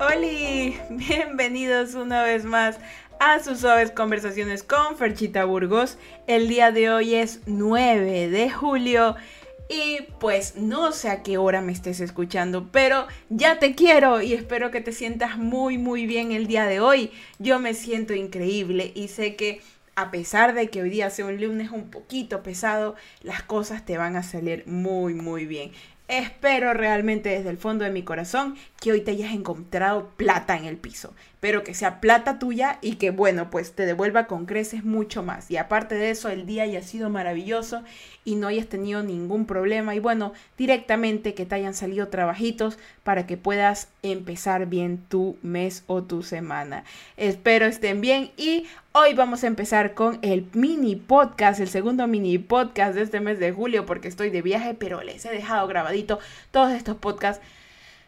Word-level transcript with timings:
Hola, 0.00 0.16
bienvenidos 0.90 1.94
una 1.94 2.24
vez 2.24 2.44
más 2.44 2.80
a 3.20 3.38
sus 3.38 3.60
suaves 3.60 3.92
conversaciones 3.92 4.64
con 4.64 4.96
Ferchita 4.96 5.44
Burgos. 5.44 5.98
El 6.26 6.48
día 6.48 6.72
de 6.72 6.90
hoy 6.90 7.14
es 7.14 7.42
9 7.46 8.28
de 8.28 8.50
julio 8.50 9.14
y 9.68 10.00
pues 10.18 10.56
no 10.56 10.90
sé 10.90 11.10
a 11.10 11.22
qué 11.22 11.38
hora 11.38 11.60
me 11.60 11.70
estés 11.70 12.00
escuchando, 12.00 12.70
pero 12.72 13.06
ya 13.30 13.60
te 13.60 13.76
quiero 13.76 14.20
y 14.20 14.32
espero 14.32 14.72
que 14.72 14.80
te 14.80 14.90
sientas 14.90 15.38
muy 15.38 15.78
muy 15.78 16.06
bien 16.06 16.32
el 16.32 16.48
día 16.48 16.66
de 16.66 16.80
hoy. 16.80 17.12
Yo 17.38 17.60
me 17.60 17.72
siento 17.72 18.14
increíble 18.14 18.90
y 18.96 19.06
sé 19.06 19.36
que 19.36 19.60
a 19.94 20.10
pesar 20.10 20.54
de 20.54 20.70
que 20.70 20.82
hoy 20.82 20.90
día 20.90 21.08
sea 21.08 21.26
un 21.26 21.40
lunes 21.40 21.70
un 21.70 21.88
poquito 21.90 22.42
pesado, 22.42 22.96
las 23.22 23.44
cosas 23.44 23.86
te 23.86 23.96
van 23.96 24.16
a 24.16 24.24
salir 24.24 24.64
muy 24.66 25.14
muy 25.14 25.46
bien. 25.46 25.70
Espero 26.06 26.74
realmente 26.74 27.30
desde 27.30 27.48
el 27.48 27.56
fondo 27.56 27.82
de 27.84 27.90
mi 27.90 28.02
corazón 28.02 28.56
que 28.78 28.92
hoy 28.92 29.00
te 29.00 29.12
hayas 29.12 29.32
encontrado 29.32 30.10
plata 30.18 30.54
en 30.54 30.66
el 30.66 30.76
piso, 30.76 31.14
pero 31.40 31.64
que 31.64 31.72
sea 31.72 31.98
plata 32.00 32.38
tuya 32.38 32.78
y 32.82 32.96
que 32.96 33.10
bueno, 33.10 33.48
pues 33.48 33.72
te 33.72 33.86
devuelva 33.86 34.26
con 34.26 34.44
creces 34.44 34.84
mucho 34.84 35.22
más. 35.22 35.50
Y 35.50 35.56
aparte 35.56 35.94
de 35.94 36.10
eso, 36.10 36.28
el 36.28 36.44
día 36.44 36.64
haya 36.64 36.82
sido 36.82 37.08
maravilloso 37.08 37.84
y 38.22 38.34
no 38.34 38.48
hayas 38.48 38.66
tenido 38.66 39.02
ningún 39.02 39.46
problema 39.46 39.94
y 39.94 39.98
bueno, 39.98 40.34
directamente 40.58 41.32
que 41.32 41.46
te 41.46 41.54
hayan 41.54 41.72
salido 41.72 42.08
trabajitos 42.08 42.78
para 43.02 43.26
que 43.26 43.38
puedas 43.38 43.88
empezar 44.02 44.66
bien 44.66 44.98
tu 45.08 45.38
mes 45.40 45.84
o 45.86 46.02
tu 46.02 46.22
semana. 46.22 46.84
Espero 47.16 47.64
estén 47.64 48.02
bien 48.02 48.30
y 48.36 48.66
Hoy 48.96 49.12
vamos 49.12 49.42
a 49.42 49.48
empezar 49.48 49.94
con 49.94 50.20
el 50.22 50.46
mini 50.52 50.94
podcast, 50.94 51.58
el 51.58 51.66
segundo 51.66 52.06
mini 52.06 52.38
podcast 52.38 52.94
de 52.94 53.02
este 53.02 53.18
mes 53.18 53.40
de 53.40 53.50
julio, 53.50 53.86
porque 53.86 54.06
estoy 54.06 54.30
de 54.30 54.40
viaje, 54.40 54.72
pero 54.72 55.02
les 55.02 55.24
he 55.24 55.30
dejado 55.30 55.66
grabadito 55.66 56.20
todos 56.52 56.70
estos 56.70 56.94
podcasts. 56.98 57.44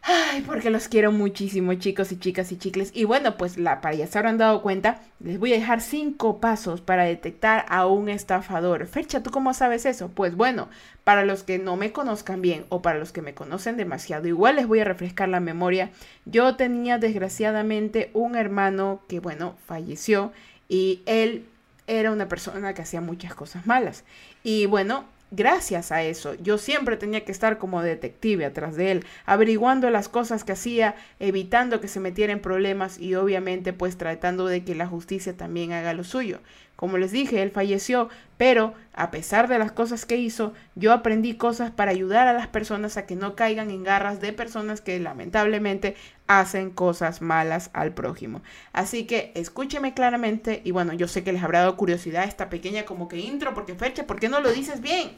Ay, 0.03 0.43
porque 0.43 0.71
los 0.71 0.87
quiero 0.87 1.11
muchísimo, 1.11 1.75
chicos 1.75 2.13
y 2.13 2.21
chicas 2.21 2.53
y 2.53 2.57
chicles. 2.57 2.93
Y 2.95 3.03
bueno, 3.03 3.37
pues 3.37 3.59
la, 3.59 3.81
para 3.81 3.97
ya 3.97 4.07
se 4.07 4.17
habrán 4.17 4.39
dado 4.39 4.63
cuenta, 4.63 5.01
les 5.19 5.41
voy 5.41 5.53
a 5.55 5.57
dejar 5.57 5.81
cinco 5.81 6.39
pasos 6.39 6.81
para 6.81 7.03
detectar 7.03 7.67
a 7.69 7.87
un 7.87 8.09
estafador. 8.09 8.87
Fecha, 8.87 9.25
¿tú 9.25 9.33
cómo 9.33 9.55
sabes 9.55 9.87
eso? 9.87 10.13
Pues 10.15 10.37
bueno, 10.37 10.69
para 11.03 11.25
los 11.25 11.43
que 11.43 11.59
no 11.59 11.75
me 11.75 11.91
conozcan 11.91 12.41
bien 12.41 12.65
o 12.69 12.81
para 12.81 13.01
los 13.01 13.11
que 13.11 13.23
me 13.23 13.35
conocen 13.35 13.77
demasiado, 13.77 14.29
igual 14.29 14.55
les 14.55 14.69
voy 14.69 14.79
a 14.79 14.85
refrescar 14.85 15.29
la 15.29 15.41
memoria. 15.41 15.91
Yo 16.27 16.55
tenía 16.55 16.99
desgraciadamente 16.99 18.13
un 18.15 18.37
hermano 18.37 19.03
que, 19.09 19.19
bueno, 19.19 19.57
falleció 19.67 20.31
y 20.69 21.03
él 21.07 21.47
era 21.87 22.11
una 22.11 22.29
persona 22.29 22.75
que 22.75 22.83
hacía 22.83 23.01
muchas 23.01 23.35
cosas 23.35 23.67
malas. 23.67 24.05
Y 24.43 24.67
bueno, 24.67 25.05
gracias 25.31 25.93
a 25.93 26.03
eso, 26.03 26.35
yo 26.35 26.59
siempre 26.59 26.97
tenía 26.97 27.25
que 27.25 27.33
estar 27.33 27.59
como 27.59 27.83
detective 27.83 28.45
atrás 28.45 28.77
de 28.77 28.93
él, 28.93 29.07
averiguando 29.25 29.91
las 29.91 30.09
cosas 30.09 30.45
que 30.45 30.53
hacía, 30.53 30.95
evitando 31.19 31.81
que 31.81 31.89
se 31.89 32.01
metiera 32.01 32.33
en 32.33 32.41
problemas 32.41 32.99
y 32.99 33.15
obviamente 33.15 33.73
pues 33.73 33.97
tratando 33.97 34.47
de 34.47 34.65
que 34.65 34.75
la 34.75 34.87
justicia 34.87 35.37
también 35.37 35.73
haga 35.73 35.93
lo 35.95 36.05
suyo. 36.05 36.41
Como 36.77 36.99
les 36.99 37.11
dije, 37.11 37.43
él 37.43 37.51
falleció, 37.51 38.09
pero 38.37 38.75
a 38.93 39.11
pesar 39.11 39.49
de 39.49 39.59
las 39.59 39.73
cosas 39.73 40.05
que 40.07 40.17
hizo, 40.17 40.53
yo 40.75 40.93
aprendí 40.93 41.35
cosas 41.35 41.71
para 41.71 41.91
ayudar 41.91 42.29
a 42.29 42.33
las 42.33 42.47
personas 42.47 42.97
a 42.97 43.07
que 43.07 43.17
no 43.17 43.35
caigan 43.35 43.71
en 43.71 43.85
garras 43.85 44.21
de 44.21 44.33
personas 44.33 44.81
que 44.81 44.99
lamentablemente 45.01 45.97
hacen 46.27 46.71
cosas 46.71 47.23
malas 47.23 47.71
al 47.73 47.93
prójimo. 47.93 48.43
Así 48.73 49.05
que 49.05 49.33
escúcheme 49.35 49.95
claramente 49.95 50.61
y 50.65 50.71
bueno, 50.71 50.93
yo 50.93 51.09
sé 51.09 51.25
que 51.25 51.33
les 51.33 51.43
habrá 51.43 51.61
dado 51.61 51.77
curiosidad 51.77 52.25
esta 52.25 52.51
pequeña 52.51 52.85
como 52.85 53.09
que 53.09 53.19
intro, 53.19 53.55
porque 53.55 53.75
Fecha, 53.75 54.07
¿por 54.07 54.21
qué 54.21 54.29
no 54.29 54.41
lo 54.41 54.53
dices 54.53 54.81
bien? 54.81 55.13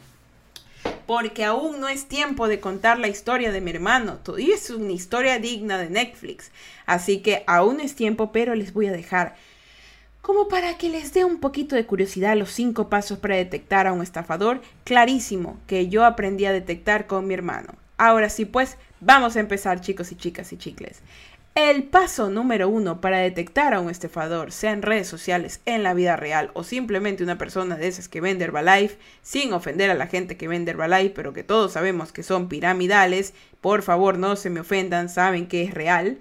Porque 1.06 1.44
aún 1.44 1.80
no 1.80 1.88
es 1.88 2.06
tiempo 2.06 2.48
de 2.48 2.60
contar 2.60 2.98
la 2.98 3.08
historia 3.08 3.50
de 3.50 3.60
mi 3.60 3.70
hermano. 3.70 4.18
Todavía 4.22 4.54
es 4.54 4.70
una 4.70 4.92
historia 4.92 5.38
digna 5.38 5.78
de 5.78 5.90
Netflix. 5.90 6.50
Así 6.86 7.20
que 7.20 7.44
aún 7.46 7.80
es 7.80 7.94
tiempo, 7.94 8.30
pero 8.30 8.54
les 8.54 8.72
voy 8.72 8.86
a 8.86 8.92
dejar 8.92 9.34
como 10.28 10.46
para 10.46 10.76
que 10.76 10.90
les 10.90 11.14
dé 11.14 11.24
un 11.24 11.40
poquito 11.40 11.74
de 11.74 11.86
curiosidad 11.86 12.36
los 12.36 12.50
cinco 12.50 12.90
pasos 12.90 13.18
para 13.18 13.36
detectar 13.36 13.86
a 13.86 13.94
un 13.94 14.02
estafador, 14.02 14.60
clarísimo 14.84 15.56
que 15.66 15.88
yo 15.88 16.04
aprendí 16.04 16.44
a 16.44 16.52
detectar 16.52 17.06
con 17.06 17.26
mi 17.26 17.32
hermano. 17.32 17.72
Ahora 17.96 18.28
sí, 18.28 18.44
pues 18.44 18.76
vamos 19.00 19.36
a 19.36 19.40
empezar 19.40 19.80
chicos 19.80 20.12
y 20.12 20.16
chicas 20.16 20.52
y 20.52 20.58
chicles. 20.58 21.00
El 21.54 21.84
paso 21.84 22.28
número 22.28 22.68
uno 22.68 23.00
para 23.00 23.20
detectar 23.20 23.72
a 23.72 23.80
un 23.80 23.88
estafador, 23.88 24.52
sea 24.52 24.72
en 24.72 24.82
redes 24.82 25.08
sociales, 25.08 25.62
en 25.64 25.82
la 25.82 25.94
vida 25.94 26.14
real 26.16 26.50
o 26.52 26.62
simplemente 26.62 27.24
una 27.24 27.38
persona 27.38 27.76
de 27.76 27.88
esas 27.88 28.10
que 28.10 28.20
vende 28.20 28.44
Herbalife, 28.44 28.98
sin 29.22 29.54
ofender 29.54 29.90
a 29.90 29.94
la 29.94 30.08
gente 30.08 30.36
que 30.36 30.46
vende 30.46 30.72
Herbalife, 30.72 31.14
pero 31.14 31.32
que 31.32 31.42
todos 31.42 31.72
sabemos 31.72 32.12
que 32.12 32.22
son 32.22 32.50
piramidales, 32.50 33.32
por 33.62 33.80
favor 33.80 34.18
no 34.18 34.36
se 34.36 34.50
me 34.50 34.60
ofendan, 34.60 35.08
saben 35.08 35.48
que 35.48 35.62
es 35.62 35.72
real. 35.72 36.18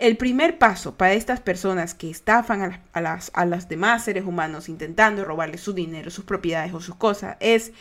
El 0.00 0.16
primer 0.16 0.56
paso 0.56 0.94
para 0.94 1.12
estas 1.12 1.40
personas 1.40 1.92
que 1.92 2.08
estafan 2.08 2.82
a, 2.94 3.00
las, 3.02 3.30
los 3.46 3.68
demás 3.68 4.02
seres 4.02 4.24
humanos 4.24 4.70
intentando 4.70 5.26
robarles 5.26 5.60
su 5.60 5.74
dinero, 5.74 6.10
sus 6.10 6.24
propiedades 6.24 6.72
o 6.72 6.80
sus 6.80 6.94
cosas 6.94 7.36
es 7.38 7.72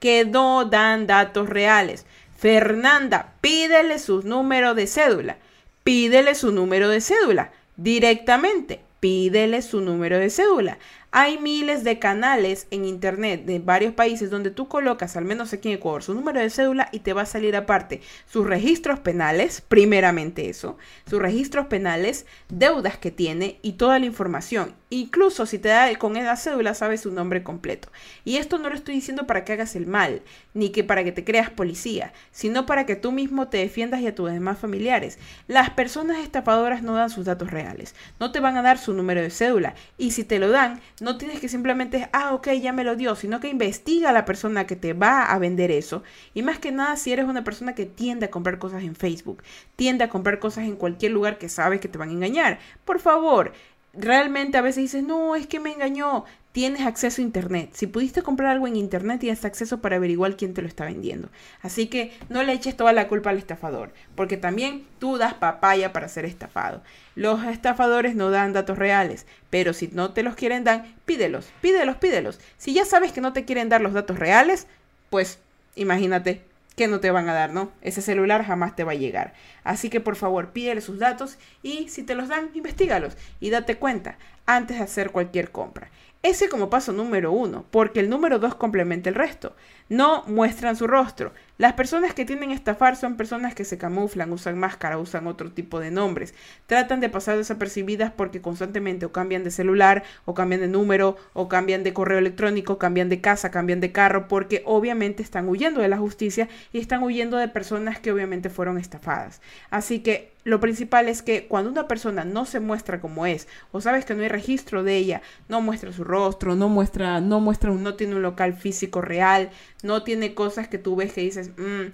que 0.00 0.24
no 0.24 0.64
dan 0.64 1.06
datos 1.06 1.50
reales. 1.50 2.06
Fernanda, 2.34 3.34
pídele 3.42 3.98
su 3.98 4.22
número 4.22 4.74
de 4.74 4.86
cédula. 4.86 5.36
Pídele 5.84 6.34
su 6.34 6.50
número 6.50 6.88
de 6.88 7.02
cédula 7.02 7.52
directamente. 7.76 8.80
Pídele 9.00 9.60
su 9.60 9.82
número 9.82 10.18
de 10.18 10.30
cédula. 10.30 10.78
Hay 11.18 11.38
miles 11.38 11.82
de 11.82 11.98
canales 11.98 12.66
en 12.70 12.84
internet 12.84 13.46
de 13.46 13.58
varios 13.58 13.94
países 13.94 14.28
donde 14.28 14.50
tú 14.50 14.68
colocas, 14.68 15.16
al 15.16 15.24
menos 15.24 15.50
aquí 15.54 15.68
en 15.70 15.76
Ecuador, 15.76 16.02
su 16.02 16.12
número 16.12 16.40
de 16.40 16.50
cédula 16.50 16.90
y 16.92 16.98
te 16.98 17.14
va 17.14 17.22
a 17.22 17.24
salir 17.24 17.56
aparte 17.56 18.02
sus 18.26 18.46
registros 18.46 19.00
penales, 19.00 19.62
primeramente 19.62 20.50
eso, 20.50 20.76
sus 21.08 21.18
registros 21.18 21.68
penales, 21.68 22.26
deudas 22.50 22.98
que 22.98 23.10
tiene 23.10 23.58
y 23.62 23.72
toda 23.72 23.98
la 23.98 24.04
información. 24.04 24.74
Incluso 24.96 25.44
si 25.44 25.58
te 25.58 25.68
da 25.68 25.94
con 25.98 26.16
esa 26.16 26.36
cédula, 26.36 26.72
sabes 26.72 27.02
su 27.02 27.10
nombre 27.10 27.42
completo. 27.42 27.90
Y 28.24 28.38
esto 28.38 28.56
no 28.56 28.70
lo 28.70 28.74
estoy 28.74 28.94
diciendo 28.94 29.26
para 29.26 29.44
que 29.44 29.52
hagas 29.52 29.76
el 29.76 29.86
mal, 29.86 30.22
ni 30.54 30.70
que 30.70 30.84
para 30.84 31.04
que 31.04 31.12
te 31.12 31.22
creas 31.22 31.50
policía, 31.50 32.14
sino 32.30 32.64
para 32.64 32.86
que 32.86 32.96
tú 32.96 33.12
mismo 33.12 33.48
te 33.48 33.58
defiendas 33.58 34.00
y 34.00 34.06
a 34.06 34.14
tus 34.14 34.32
demás 34.32 34.58
familiares. 34.58 35.18
Las 35.48 35.68
personas 35.68 36.20
estafadoras 36.20 36.82
no 36.82 36.94
dan 36.94 37.10
sus 37.10 37.26
datos 37.26 37.50
reales, 37.50 37.94
no 38.18 38.32
te 38.32 38.40
van 38.40 38.56
a 38.56 38.62
dar 38.62 38.78
su 38.78 38.94
número 38.94 39.20
de 39.20 39.28
cédula. 39.28 39.74
Y 39.98 40.12
si 40.12 40.24
te 40.24 40.38
lo 40.38 40.48
dan, 40.48 40.80
no 41.02 41.18
tienes 41.18 41.40
que 41.40 41.50
simplemente, 41.50 42.08
ah, 42.14 42.32
ok, 42.32 42.52
ya 42.52 42.72
me 42.72 42.82
lo 42.82 42.96
dio, 42.96 43.16
sino 43.16 43.38
que 43.38 43.48
investiga 43.48 44.08
a 44.08 44.14
la 44.14 44.24
persona 44.24 44.66
que 44.66 44.76
te 44.76 44.94
va 44.94 45.24
a 45.24 45.38
vender 45.38 45.70
eso. 45.70 46.04
Y 46.32 46.40
más 46.40 46.58
que 46.58 46.72
nada, 46.72 46.96
si 46.96 47.12
eres 47.12 47.26
una 47.26 47.44
persona 47.44 47.74
que 47.74 47.84
tiende 47.84 48.24
a 48.24 48.30
comprar 48.30 48.58
cosas 48.58 48.82
en 48.82 48.96
Facebook, 48.96 49.42
tiende 49.76 50.04
a 50.04 50.08
comprar 50.08 50.38
cosas 50.38 50.64
en 50.64 50.76
cualquier 50.76 51.12
lugar 51.12 51.36
que 51.36 51.50
sabes 51.50 51.80
que 51.82 51.88
te 51.88 51.98
van 51.98 52.08
a 52.08 52.12
engañar, 52.12 52.60
por 52.86 52.98
favor, 52.98 53.52
realmente 53.98 54.58
a 54.58 54.62
veces 54.62 54.82
dices, 54.82 55.02
no, 55.02 55.36
es 55.36 55.46
que 55.46 55.60
me 55.60 55.72
engañó. 55.72 56.24
Tienes 56.52 56.86
acceso 56.86 57.20
a 57.20 57.24
Internet. 57.24 57.70
Si 57.74 57.86
pudiste 57.86 58.22
comprar 58.22 58.50
algo 58.50 58.66
en 58.66 58.76
Internet, 58.76 59.20
tienes 59.20 59.44
acceso 59.44 59.82
para 59.82 59.96
averiguar 59.96 60.36
quién 60.36 60.54
te 60.54 60.62
lo 60.62 60.68
está 60.68 60.86
vendiendo. 60.86 61.28
Así 61.60 61.88
que 61.88 62.16
no 62.30 62.42
le 62.42 62.52
eches 62.54 62.76
toda 62.76 62.94
la 62.94 63.08
culpa 63.08 63.28
al 63.28 63.36
estafador, 63.36 63.92
porque 64.14 64.38
también 64.38 64.86
tú 64.98 65.18
das 65.18 65.34
papaya 65.34 65.92
para 65.92 66.08
ser 66.08 66.24
estafado. 66.24 66.82
Los 67.14 67.44
estafadores 67.44 68.14
no 68.14 68.30
dan 68.30 68.54
datos 68.54 68.78
reales, 68.78 69.26
pero 69.50 69.74
si 69.74 69.88
no 69.88 70.12
te 70.12 70.22
los 70.22 70.34
quieren 70.34 70.64
dar, 70.64 70.86
pídelos, 71.04 71.50
pídelos, 71.60 71.96
pídelos. 71.96 72.40
Si 72.56 72.72
ya 72.72 72.86
sabes 72.86 73.12
que 73.12 73.20
no 73.20 73.34
te 73.34 73.44
quieren 73.44 73.68
dar 73.68 73.82
los 73.82 73.92
datos 73.92 74.18
reales, 74.18 74.66
pues 75.10 75.38
imagínate, 75.74 76.42
que 76.76 76.88
no 76.88 77.00
te 77.00 77.10
van 77.10 77.28
a 77.28 77.34
dar, 77.34 77.52
¿no? 77.52 77.72
Ese 77.80 78.02
celular 78.02 78.44
jamás 78.44 78.76
te 78.76 78.84
va 78.84 78.92
a 78.92 78.96
llegar. 78.96 79.32
Así 79.64 79.90
que 79.90 80.00
por 80.00 80.14
favor 80.14 80.52
pídele 80.52 80.80
sus 80.80 80.98
datos 80.98 81.38
y 81.62 81.88
si 81.88 82.02
te 82.02 82.14
los 82.14 82.28
dan, 82.28 82.50
investigalos 82.54 83.16
y 83.40 83.50
date 83.50 83.76
cuenta 83.76 84.18
antes 84.44 84.76
de 84.78 84.84
hacer 84.84 85.10
cualquier 85.10 85.50
compra. 85.50 85.90
Ese 86.22 86.48
como 86.48 86.70
paso 86.70 86.92
número 86.92 87.32
uno, 87.32 87.64
porque 87.70 88.00
el 88.00 88.10
número 88.10 88.38
dos 88.38 88.54
complementa 88.54 89.08
el 89.08 89.14
resto. 89.14 89.54
No 89.88 90.24
muestran 90.26 90.74
su 90.74 90.86
rostro. 90.86 91.32
Las 91.58 91.72
personas 91.72 92.12
que 92.12 92.24
tienden 92.26 92.50
a 92.50 92.54
estafar 92.54 92.96
son 92.96 93.16
personas 93.16 93.54
que 93.54 93.64
se 93.64 93.78
camuflan, 93.78 94.30
usan 94.30 94.58
máscara, 94.58 94.98
usan 94.98 95.26
otro 95.26 95.52
tipo 95.52 95.80
de 95.80 95.90
nombres. 95.90 96.34
Tratan 96.66 97.00
de 97.00 97.08
pasar 97.08 97.38
desapercibidas 97.38 98.12
porque 98.12 98.42
constantemente 98.42 99.06
o 99.06 99.12
cambian 99.12 99.42
de 99.44 99.50
celular, 99.50 100.02
o 100.26 100.34
cambian 100.34 100.60
de 100.60 100.68
número, 100.68 101.16
o 101.32 101.48
cambian 101.48 101.82
de 101.82 101.94
correo 101.94 102.18
electrónico, 102.18 102.78
cambian 102.78 103.08
de 103.08 103.20
casa, 103.20 103.50
cambian 103.50 103.80
de 103.80 103.92
carro, 103.92 104.28
porque 104.28 104.62
obviamente 104.66 105.22
están 105.22 105.48
huyendo 105.48 105.80
de 105.80 105.88
la 105.88 105.98
justicia 105.98 106.48
y 106.72 106.78
están 106.78 107.02
huyendo 107.02 107.38
de 107.38 107.48
personas 107.48 108.00
que 108.00 108.12
obviamente 108.12 108.50
fueron 108.50 108.76
estafadas. 108.76 109.40
Así 109.70 110.00
que 110.00 110.36
lo 110.46 110.60
principal 110.60 111.08
es 111.08 111.22
que 111.22 111.48
cuando 111.48 111.70
una 111.70 111.88
persona 111.88 112.24
no 112.24 112.44
se 112.44 112.60
muestra 112.60 113.00
como 113.00 113.26
es, 113.26 113.48
o 113.72 113.80
sabes 113.80 114.04
que 114.04 114.14
no 114.14 114.22
hay 114.22 114.28
registro 114.28 114.84
de 114.84 114.96
ella, 114.96 115.20
no 115.48 115.60
muestra 115.60 115.92
su 115.92 116.04
rostro, 116.04 116.54
no 116.54 116.68
muestra, 116.68 117.20
no 117.20 117.40
muestra, 117.40 117.72
no 117.72 117.94
tiene 117.94 118.14
un 118.14 118.22
local 118.22 118.54
físico 118.54 119.00
real, 119.00 119.50
no 119.82 120.02
tiene 120.02 120.34
cosas 120.34 120.68
que 120.68 120.78
tú 120.78 120.96
ves 120.96 121.12
que 121.12 121.20
dices, 121.20 121.50
mm, 121.56 121.92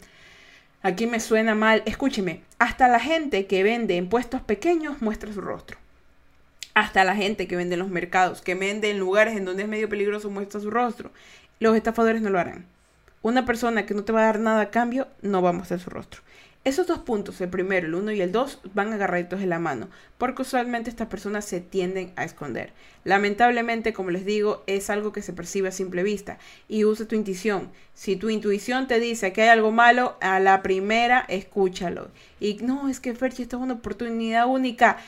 aquí 0.83 1.07
me 1.07 1.21
suena 1.21 1.55
mal. 1.55 1.83
Escúcheme, 1.87 2.43
hasta 2.59 2.89
la 2.89 3.01
gente 3.01 3.47
que 3.47 3.63
vende 3.63 3.97
en 3.97 4.09
puestos 4.09 4.41
pequeños 4.41 5.03
muestra 5.03 5.33
su 5.33 5.41
rostro. 5.41 5.79
Hasta 6.75 7.05
la 7.05 7.15
gente 7.15 7.47
que 7.47 7.57
vende 7.57 7.75
en 7.75 7.81
los 7.81 7.91
mercados, 7.91 8.41
que 8.41 8.55
vende 8.55 8.91
en 8.91 8.99
lugares 8.99 9.37
en 9.37 9.45
donde 9.45 9.65
es 9.65 9.69
medio 9.69 9.89
peligroso, 9.89 10.31
muestra 10.31 10.61
su 10.61 10.71
rostro. 10.71 11.11
Los 11.61 11.77
estafadores 11.77 12.23
no 12.23 12.31
lo 12.31 12.39
harán. 12.39 12.67
Una 13.21 13.45
persona 13.45 13.87
que 13.87 13.95
no 13.95 14.05
te 14.05 14.13
va 14.13 14.23
a 14.23 14.27
dar 14.27 14.41
nada 14.41 14.63
a 14.63 14.71
cambio, 14.71 15.07
no 15.21 15.43
va 15.43 15.51
a 15.51 15.53
mostrar 15.53 15.79
su 15.79 15.91
rostro. 15.91 16.23
Esos 16.65 16.87
dos 16.87 17.01
puntos, 17.01 17.41
el 17.41 17.49
primero, 17.49 17.89
el 17.89 17.95
uno 17.97 18.13
y 18.13 18.21
el 18.21 18.31
dos, 18.31 18.61
van 18.73 18.93
agarraditos 18.93 19.41
de 19.41 19.47
la 19.47 19.59
mano, 19.59 19.89
porque 20.17 20.43
usualmente 20.43 20.91
estas 20.91 21.09
personas 21.09 21.45
se 21.45 21.61
tienden 21.61 22.13
a 22.15 22.23
esconder. 22.23 22.73
Lamentablemente, 23.03 23.93
como 23.93 24.11
les 24.11 24.25
digo, 24.25 24.63
es 24.69 24.89
algo 24.89 25.11
que 25.11 25.23
se 25.23 25.33
percibe 25.33 25.67
a 25.69 25.73
simple 25.73 26.05
vista 26.05 26.39
y 26.69 26.85
usa 26.85 27.09
tu 27.09 27.17
intuición. 27.17 27.73
Si 27.95 28.15
tu 28.15 28.31
intuición 28.31 28.87
te 28.87 29.01
dice 29.01 29.33
que 29.33 29.43
hay 29.43 29.49
algo 29.49 29.73
malo, 29.73 30.17
a 30.21 30.39
la 30.39 30.63
primera, 30.63 31.25
escúchalo. 31.29 32.13
Y 32.39 32.55
no, 32.63 32.89
es 32.89 33.01
que 33.01 33.13
Ferchi, 33.13 33.43
esto 33.43 33.57
es 33.57 33.63
una 33.65 33.75
oportunidad 33.75 34.47
única 34.47 34.99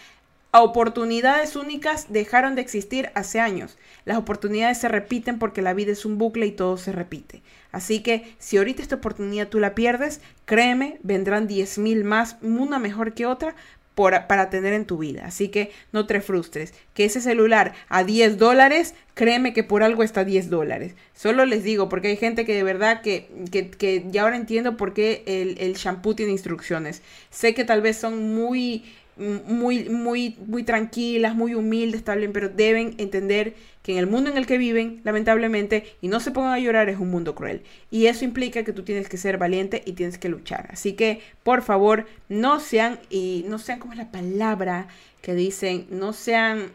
oportunidades 0.62 1.56
únicas 1.56 2.06
dejaron 2.12 2.55
de 2.55 2.61
existir 2.61 3.11
hace 3.15 3.41
años. 3.41 3.77
Las 4.05 4.19
oportunidades 4.19 4.79
se 4.79 4.89
repiten 4.89 5.39
porque 5.39 5.62
la 5.62 5.75
vida 5.75 5.93
es 5.93 6.05
un 6.05 6.19
bucle 6.19 6.47
y 6.47 6.53
todo 6.53 6.77
se 6.77 6.93
repite. 6.93 7.43
Así 7.73 8.01
que 8.01 8.35
si 8.39 8.56
ahorita 8.56 8.83
esta 8.83 8.97
oportunidad 8.97 9.49
tú 9.49 9.59
la 9.59 9.75
pierdes, 9.75 10.21
créeme, 10.45 10.99
vendrán 11.03 11.49
10.000 11.49 12.05
más, 12.05 12.37
una 12.41 12.79
mejor 12.79 13.15
que 13.15 13.27
otra, 13.27 13.56
para 13.95 14.51
tener 14.51 14.73
en 14.73 14.87
tu 14.87 14.99
vida. 14.99 15.25
Así 15.25 15.49
que 15.49 15.71
no 15.93 16.06
te 16.06 16.21
frustres. 16.21 16.75
Que 16.95 17.05
ese 17.05 17.21
celular 17.21 17.75
a 17.89 18.03
10 18.03 18.39
dólares, 18.39 18.95
créeme 19.15 19.53
que 19.53 19.62
por 19.62 19.83
algo 19.83 20.03
está 20.03 20.21
a 20.21 20.25
10 20.25 20.50
dólares. 20.50 20.95
Solo 21.15 21.47
les 21.47 21.62
digo, 21.62 21.89
porque 21.89 22.09
hay 22.09 22.17
gente 22.17 22.45
que 22.45 22.55
de 22.55 22.65
verdad 22.65 23.03
que, 23.03 23.29
que, 23.50 24.05
ya 24.11 24.23
ahora 24.23 24.37
entiendo 24.37 24.77
por 24.77 24.95
qué 24.95 25.23
el, 25.27 25.57
el 25.59 25.75
shampoo 25.75 26.15
tiene 26.15 26.33
instrucciones. 26.33 27.03
Sé 27.31 27.55
que 27.55 27.65
tal 27.65 27.83
vez 27.83 27.97
son 27.97 28.35
muy 28.35 28.85
muy, 29.16 29.88
muy, 29.88 30.37
muy 30.46 30.62
tranquilas, 30.64 31.34
muy 31.34 31.55
humildes, 31.55 32.05
bien, 32.05 32.32
pero 32.32 32.49
deben 32.49 32.94
entender 32.99 33.55
que 33.82 33.93
en 33.93 33.99
el 33.99 34.06
mundo 34.06 34.31
en 34.31 34.37
el 34.37 34.46
que 34.46 34.58
viven, 34.58 35.00
lamentablemente, 35.05 35.84
y 36.00 36.08
no 36.08 36.20
se 36.20 36.31
pongan 36.31 36.52
a 36.52 36.58
llorar, 36.58 36.88
es 36.88 36.99
un 36.99 37.11
mundo 37.11 37.34
cruel. 37.34 37.62
Y 37.90 38.06
eso 38.06 38.25
implica 38.25 38.64
que 38.64 38.72
tú 38.72 38.82
tienes 38.82 39.08
que 39.08 39.16
ser 39.16 39.38
valiente 39.38 39.82
y 39.84 39.93
tienes 39.93 40.19
que 40.19 40.28
luchar. 40.28 40.69
Así 40.70 40.94
que, 40.94 41.20
por 41.43 41.62
favor, 41.62 42.06
no 42.28 42.61
sean, 42.61 42.99
y 43.11 43.44
no 43.49 43.58
sean 43.58 43.78
como 43.78 43.93
es 43.93 43.99
la 43.99 44.11
palabra 44.11 44.88
que 45.20 45.34
dicen, 45.34 45.87
no 45.90 46.12
sean 46.12 46.70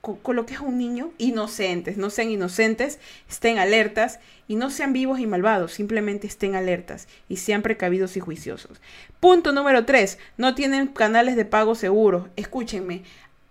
con, 0.00 0.34
lo 0.34 0.46
que 0.46 0.54
es 0.54 0.60
un 0.60 0.78
niño, 0.78 1.12
inocentes, 1.18 1.96
no 1.98 2.10
sean 2.10 2.30
inocentes, 2.30 2.98
estén 3.28 3.58
alertas 3.58 4.18
y 4.48 4.56
no 4.56 4.70
sean 4.70 4.92
vivos 4.92 5.20
y 5.20 5.26
malvados, 5.26 5.72
simplemente 5.72 6.26
estén 6.26 6.54
alertas 6.54 7.06
y 7.28 7.36
sean 7.36 7.62
precavidos 7.62 8.16
y 8.16 8.20
juiciosos. 8.20 8.80
Punto 9.20 9.52
número 9.52 9.84
3, 9.84 10.18
no 10.38 10.54
tienen 10.54 10.86
canales 10.86 11.36
de 11.36 11.44
pago 11.44 11.74
seguros. 11.74 12.28
Escúchenme, 12.36 13.02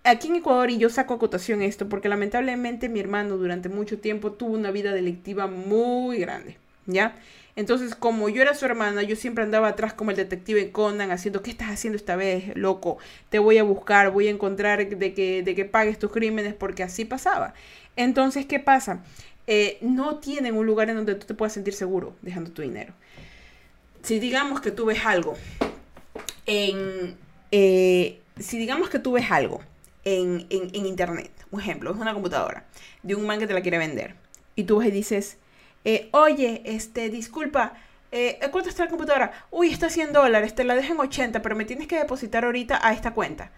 aquí 0.02 0.28
en 0.28 0.36
Ecuador, 0.36 0.70
y 0.70 0.78
yo 0.78 0.90
saco 0.90 1.14
acotación 1.14 1.62
esto, 1.62 1.88
porque 1.88 2.08
lamentablemente 2.08 2.88
mi 2.88 2.98
hermano 2.98 3.36
durante 3.36 3.68
mucho 3.68 3.98
tiempo 3.98 4.32
tuvo 4.32 4.54
una 4.54 4.72
vida 4.72 4.92
delictiva 4.92 5.46
muy 5.46 6.18
grande, 6.18 6.56
¿ya? 6.92 7.16
Entonces, 7.56 7.94
como 7.94 8.28
yo 8.28 8.42
era 8.42 8.54
su 8.54 8.64
hermana, 8.64 9.02
yo 9.02 9.16
siempre 9.16 9.44
andaba 9.44 9.68
atrás 9.68 9.92
como 9.92 10.10
el 10.10 10.16
detective 10.16 10.70
Conan, 10.72 11.10
haciendo, 11.10 11.42
¿qué 11.42 11.50
estás 11.50 11.70
haciendo 11.70 11.96
esta 11.96 12.16
vez, 12.16 12.56
loco? 12.56 12.98
Te 13.28 13.38
voy 13.38 13.58
a 13.58 13.62
buscar, 13.64 14.10
voy 14.12 14.28
a 14.28 14.30
encontrar 14.30 14.88
de 14.88 15.14
que, 15.14 15.42
de 15.42 15.54
que 15.54 15.64
pagues 15.64 15.98
tus 15.98 16.10
crímenes, 16.12 16.54
porque 16.54 16.82
así 16.82 17.04
pasaba. 17.04 17.54
Entonces, 17.96 18.46
¿qué 18.46 18.60
pasa? 18.60 19.02
Eh, 19.46 19.78
no 19.80 20.18
tienen 20.18 20.56
un 20.56 20.64
lugar 20.64 20.90
en 20.90 20.96
donde 20.96 21.16
tú 21.16 21.26
te 21.26 21.34
puedas 21.34 21.52
sentir 21.52 21.74
seguro 21.74 22.14
dejando 22.22 22.52
tu 22.52 22.62
dinero. 22.62 22.94
Si 24.02 24.20
digamos 24.20 24.60
que 24.60 24.70
tú 24.70 24.86
ves 24.86 25.04
algo 25.04 25.34
en... 26.46 27.16
Eh, 27.50 28.20
si 28.38 28.58
digamos 28.58 28.88
que 28.88 28.98
tú 28.98 29.12
ves 29.12 29.30
algo 29.30 29.60
en, 30.04 30.46
en, 30.50 30.86
internet, 30.86 31.30
un 31.50 31.60
ejemplo, 31.60 31.90
es 31.90 31.98
una 31.98 32.14
computadora 32.14 32.64
de 33.02 33.14
un 33.14 33.26
man 33.26 33.38
que 33.38 33.46
te 33.46 33.52
la 33.52 33.60
quiere 33.60 33.76
vender, 33.76 34.14
y 34.56 34.64
tú 34.64 34.78
ves 34.78 34.88
y 34.88 34.92
dices, 34.92 35.36
eh, 35.84 36.08
oye, 36.12 36.62
este, 36.64 37.08
disculpa, 37.10 37.74
eh, 38.12 38.38
¿cuánto 38.50 38.68
está 38.68 38.84
la 38.84 38.90
computadora? 38.90 39.32
Uy, 39.50 39.70
está 39.70 39.88
100 39.90 40.12
dólares, 40.12 40.54
te 40.54 40.64
la 40.64 40.74
dejo 40.74 40.92
en 40.92 41.00
80, 41.00 41.42
pero 41.42 41.56
me 41.56 41.64
tienes 41.64 41.86
que 41.86 41.98
depositar 41.98 42.44
ahorita 42.44 42.80
a 42.82 42.92
esta 42.92 43.12
cuenta. 43.14 43.52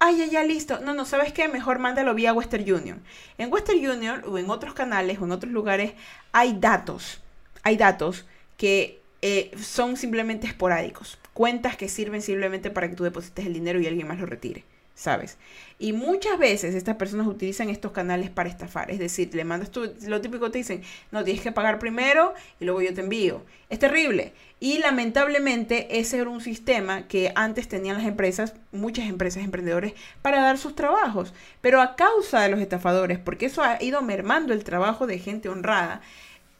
Ay, 0.00 0.18
ya, 0.18 0.26
ya, 0.26 0.44
listo. 0.44 0.78
No, 0.80 0.94
no, 0.94 1.04
¿sabes 1.04 1.32
qué? 1.32 1.48
Mejor 1.48 1.80
mándalo 1.80 2.14
vía 2.14 2.32
Western 2.32 2.72
Union. 2.72 3.02
En 3.36 3.52
Western 3.52 3.78
Union 3.78 4.22
o 4.26 4.38
en 4.38 4.48
otros 4.48 4.72
canales 4.72 5.18
o 5.20 5.24
en 5.24 5.32
otros 5.32 5.52
lugares 5.52 5.94
hay 6.30 6.54
datos. 6.58 7.20
Hay 7.64 7.76
datos 7.76 8.24
que 8.56 9.02
eh, 9.22 9.50
son 9.60 9.96
simplemente 9.96 10.46
esporádicos. 10.46 11.18
Cuentas 11.34 11.76
que 11.76 11.88
sirven 11.88 12.22
simplemente 12.22 12.70
para 12.70 12.88
que 12.88 12.94
tú 12.94 13.02
deposites 13.02 13.44
el 13.44 13.54
dinero 13.54 13.80
y 13.80 13.88
alguien 13.88 14.06
más 14.06 14.20
lo 14.20 14.26
retire. 14.26 14.64
¿Sabes? 14.98 15.38
Y 15.78 15.92
muchas 15.92 16.40
veces 16.40 16.74
estas 16.74 16.96
personas 16.96 17.28
utilizan 17.28 17.70
estos 17.70 17.92
canales 17.92 18.30
para 18.30 18.48
estafar. 18.48 18.90
Es 18.90 18.98
decir, 18.98 19.32
le 19.32 19.44
mandas 19.44 19.70
tú, 19.70 19.92
lo 20.06 20.20
típico 20.20 20.50
te 20.50 20.58
dicen, 20.58 20.82
no, 21.12 21.22
tienes 21.22 21.40
que 21.40 21.52
pagar 21.52 21.78
primero 21.78 22.34
y 22.58 22.64
luego 22.64 22.82
yo 22.82 22.92
te 22.92 23.02
envío. 23.02 23.44
Es 23.70 23.78
terrible. 23.78 24.32
Y 24.58 24.78
lamentablemente 24.78 26.00
ese 26.00 26.18
era 26.18 26.28
un 26.28 26.40
sistema 26.40 27.06
que 27.06 27.30
antes 27.36 27.68
tenían 27.68 27.96
las 27.96 28.06
empresas, 28.06 28.54
muchas 28.72 29.08
empresas, 29.08 29.44
emprendedores, 29.44 29.92
para 30.20 30.42
dar 30.42 30.58
sus 30.58 30.74
trabajos. 30.74 31.32
Pero 31.60 31.80
a 31.80 31.94
causa 31.94 32.40
de 32.40 32.48
los 32.48 32.58
estafadores, 32.58 33.20
porque 33.20 33.46
eso 33.46 33.62
ha 33.62 33.80
ido 33.80 34.02
mermando 34.02 34.52
el 34.52 34.64
trabajo 34.64 35.06
de 35.06 35.20
gente 35.20 35.48
honrada, 35.48 36.00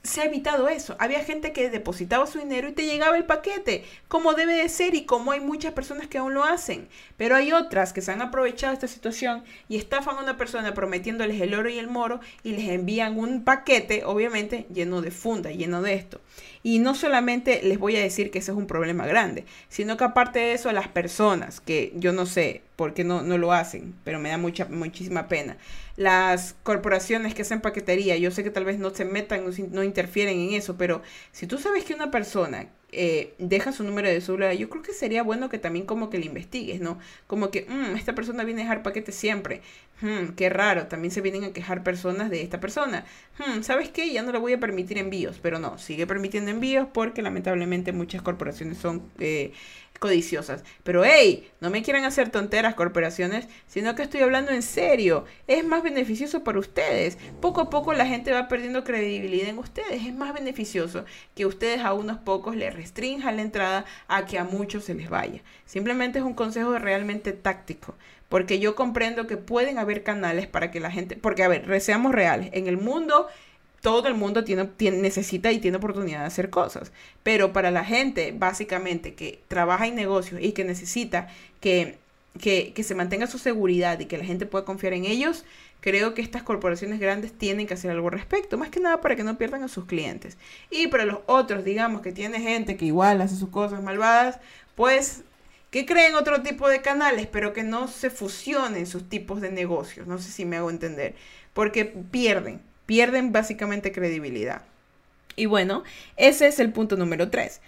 se 0.03 0.21
ha 0.21 0.25
evitado 0.25 0.69
eso. 0.69 0.97
Había 0.99 1.25
gente 1.25 1.53
que 1.53 1.71
depositaba 1.71 2.27
su 2.27 2.39
dinero 2.39 2.69
y 2.69 2.73
te 2.73 2.87
llegaba 2.87 3.17
el 3.17 3.25
paquete, 3.25 3.85
como 4.06 4.35
debe 4.35 4.55
de 4.55 4.69
ser 4.69 4.95
y 4.95 5.05
como 5.05 5.33
hay 5.33 5.41
muchas 5.41 5.73
personas 5.73 6.06
que 6.06 6.19
aún 6.19 6.35
lo 6.35 6.45
hacen. 6.45 6.89
Pero 7.17 7.37
hay 7.37 7.53
otras 7.53 7.93
que 7.93 8.00
se 8.00 8.12
han 8.12 8.23
aprovechado 8.23 8.73
de 8.73 8.75
esta 8.75 8.89
situación 8.89 9.45
y 9.69 9.77
estafan 9.77 10.17
a 10.17 10.23
una 10.23 10.37
persona 10.37 10.75
prometiéndoles 10.75 11.41
el 11.41 11.55
oro 11.55 11.69
y 11.69 11.79
el 11.79 11.89
moro 11.89 12.21
y 12.43 12.53
les 12.53 12.69
envían 12.69 13.19
un 13.19 13.45
paquete, 13.45 14.05
obviamente, 14.05 14.67
lleno 14.73 15.03
de 15.03 15.11
funda, 15.11 15.50
lleno 15.50 15.83
de 15.83 15.95
esto. 15.95 16.21
Y 16.69 16.81
no 16.81 16.94
solamente 16.94 17.62
les 17.62 17.79
voy 17.79 17.97
a 17.97 18.03
decir 18.03 18.31
que 18.31 18.41
ese 18.41 18.50
es 18.50 18.56
un 18.59 18.67
problema 18.67 19.06
grande, 19.06 19.47
sino 19.70 19.97
que 19.97 20.05
aparte 20.05 20.38
de 20.38 20.53
eso, 20.53 20.70
las 20.70 20.87
personas, 20.87 21.62
que 21.62 21.94
yo 21.97 22.12
no 22.12 22.26
sé 22.26 22.61
por 22.76 22.93
qué 22.93 23.05
no, 23.05 23.23
no 23.23 23.38
lo 23.38 23.55
hacen, 23.55 23.94
pero 24.05 24.19
me 24.19 24.29
da 24.29 24.37
mucha, 24.37 24.67
muchísima 24.67 25.29
pena. 25.29 25.56
Las 25.97 26.56
corporaciones 26.65 27.32
que 27.32 27.41
hacen 27.41 27.62
paquetería, 27.62 28.19
yo 28.19 28.31
sé 28.31 28.44
que 28.44 28.50
tal 28.50 28.67
vez 28.67 28.79
no 28.79 28.91
se 28.91 29.06
metan, 29.06 29.44
no 29.70 29.82
interfieren 29.82 30.38
en 30.38 30.53
eso, 30.53 30.76
pero 30.76 31.00
si 31.32 31.47
tú 31.47 31.56
sabes 31.56 31.85
que 31.85 31.94
una 31.94 32.11
persona 32.11 32.69
eh, 32.90 33.35
deja 33.38 33.73
su 33.73 33.85
número 33.85 34.08
de 34.08 34.20
celular, 34.20 34.55
yo 34.55 34.70
creo 34.70 34.82
que 34.82 34.93
sería 34.93 35.23
bueno 35.23 35.49
que 35.49 35.58
también 35.58 35.85
como 35.85 36.08
que 36.08 36.19
le 36.19 36.26
investigues, 36.26 36.81
¿no? 36.81 36.99
Como 37.26 37.50
que, 37.50 37.67
mm, 37.69 37.96
esta 37.96 38.14
persona 38.14 38.44
viene 38.44 38.62
a 38.62 38.64
dejar 38.64 38.82
paquetes 38.82 39.14
siempre. 39.14 39.61
Hmm, 40.00 40.35
qué 40.37 40.49
raro, 40.49 40.87
también 40.87 41.11
se 41.12 41.20
vienen 41.20 41.44
a 41.44 41.52
quejar 41.52 41.82
personas 41.82 42.31
de 42.31 42.43
esta 42.43 42.61
persona. 42.61 43.05
Hmm, 43.38 43.62
¿Sabes 43.62 43.90
qué? 43.90 44.12
Ya 44.12 44.23
no 44.23 44.32
le 44.32 44.38
voy 44.38 44.52
a 44.55 44.61
permitir 44.61 44.96
envíos, 44.99 45.38
pero 45.43 45.58
no, 45.58 45.76
sigue 45.79 46.06
permitiendo 46.06 46.50
envíos 46.50 46.88
porque 46.93 47.20
lamentablemente 47.23 47.93
muchas 47.93 48.23
corporaciones 48.23 48.79
son 48.79 49.02
eh, 49.19 49.52
codiciosas. 49.99 50.65
Pero 50.82 51.05
hey, 51.05 51.51
no 51.61 51.70
me 51.70 51.82
quieran 51.82 52.05
hacer 52.05 52.31
tonteras 52.31 52.75
corporaciones, 52.75 53.49
sino 53.67 53.94
que 53.94 54.03
estoy 54.03 54.20
hablando 54.20 54.53
en 54.53 54.63
serio. 54.63 55.25
Es 55.46 55.65
más 55.65 55.82
beneficioso 55.82 56.44
para 56.44 56.58
ustedes. 56.58 57.19
Poco 57.41 57.61
a 57.61 57.70
poco 57.70 57.93
la 57.93 58.06
gente 58.06 58.32
va 58.32 58.49
perdiendo 58.49 58.84
credibilidad 58.84 59.49
en 59.49 59.58
ustedes. 59.58 60.06
Es 60.06 60.15
más 60.15 60.32
beneficioso 60.32 61.05
que 61.34 61.46
ustedes 61.46 61.81
a 61.81 61.93
unos 61.93 62.19
pocos 62.19 62.56
les 62.56 62.75
restrinjan 62.75 63.37
la 63.37 63.43
entrada 63.43 63.84
a 64.06 64.27
que 64.27 64.39
a 64.39 64.44
muchos 64.44 64.84
se 64.84 64.94
les 64.94 65.08
vaya. 65.11 65.43
Simplemente 65.67 66.19
es 66.19 66.25
un 66.25 66.34
consejo 66.34 66.79
realmente 66.79 67.32
táctico. 67.32 67.94
Porque 68.29 68.58
yo 68.58 68.75
comprendo 68.75 69.27
que 69.27 69.39
pueden 69.39 69.79
haber 69.79 70.03
canales 70.03 70.46
para 70.46 70.70
que 70.70 70.81
la 70.81 70.91
gente, 70.91 71.17
porque 71.17 71.43
a 71.43 71.49
ver, 71.49 71.81
seamos 71.81 72.13
reales, 72.13 72.51
en 72.53 72.67
el 72.67 72.77
mundo 72.77 73.27
todo 73.81 74.08
el 74.08 74.15
mundo 74.15 74.44
tiene, 74.44 74.69
necesita 74.79 75.53
y 75.53 75.58
tiene 75.58 75.77
oportunidad 75.77 76.20
de 76.20 76.27
hacer 76.27 76.51
cosas. 76.51 76.93
Pero 77.23 77.53
para 77.53 77.70
la 77.70 77.85
gente, 77.85 78.35
básicamente, 78.37 79.15
que 79.15 79.41
trabaja 79.49 79.87
en 79.87 79.94
negocios 79.94 80.41
y 80.43 80.53
que 80.53 80.65
necesita 80.65 81.29
que, 81.61 81.99
que, 82.41 82.73
que, 82.75 82.82
se 82.82 82.94
mantenga 82.94 83.27
su 83.27 83.39
seguridad 83.39 83.99
y 84.01 84.06
que 84.06 84.19
la 84.19 84.25
gente 84.25 84.47
pueda 84.47 84.65
confiar 84.65 84.94
en 84.94 85.05
ellos, 85.05 85.44
creo 85.81 86.15
que 86.15 86.23
estas 86.23 86.43
corporaciones 86.43 86.99
grandes 86.99 87.32
tienen 87.32 87.67
que 87.67 87.75
hacer 87.75 87.91
algo 87.91 88.08
al 88.08 88.15
respecto. 88.15 88.58
Más 88.58 88.70
que 88.70 88.81
nada 88.81 89.01
para 89.01 89.17
que 89.17 89.25
no 89.25 89.39
pierdan 89.39 89.63
a 89.63 89.69
sus 89.69 89.85
clientes. 89.85 90.37
Y 90.70 90.89
para 90.89 91.05
los 91.05 91.20
otros, 91.27 91.65
digamos, 91.65 92.03
que 92.03 92.13
tiene 92.13 92.41
gente 92.41 92.77
que 92.77 92.87
igual 92.87 93.20
hace 93.20 93.37
sus 93.37 93.51
cosas 93.51 93.82
malvadas, 93.82 94.41
pues 94.75 95.23
que 95.70 95.87
creen 95.87 96.15
otro 96.15 96.43
tipo 96.43 96.69
de 96.69 96.81
canales, 96.82 97.27
pero 97.27 97.53
que 97.53 97.63
no 97.63 97.89
se 97.89 98.11
fusionen 98.11 98.87
sus 98.87 99.08
tipos 99.08 99.41
de 99.41 99.53
negocios. 99.53 100.06
No 100.06 100.19
sé 100.19 100.31
si 100.32 100.44
me 100.44 100.56
hago 100.56 100.70
entender. 100.70 101.15
Porque 101.53 101.85
pierden 101.85 102.61
pierden 102.89 103.33
básicamente 103.33 103.93
credibilidad. 103.93 104.63
Y 105.37 105.45
bueno, 105.45 105.85
ese 106.17 106.47
es 106.47 106.59
el 106.59 106.73
punto 106.73 106.97
número 106.97 107.29
3. 107.29 107.61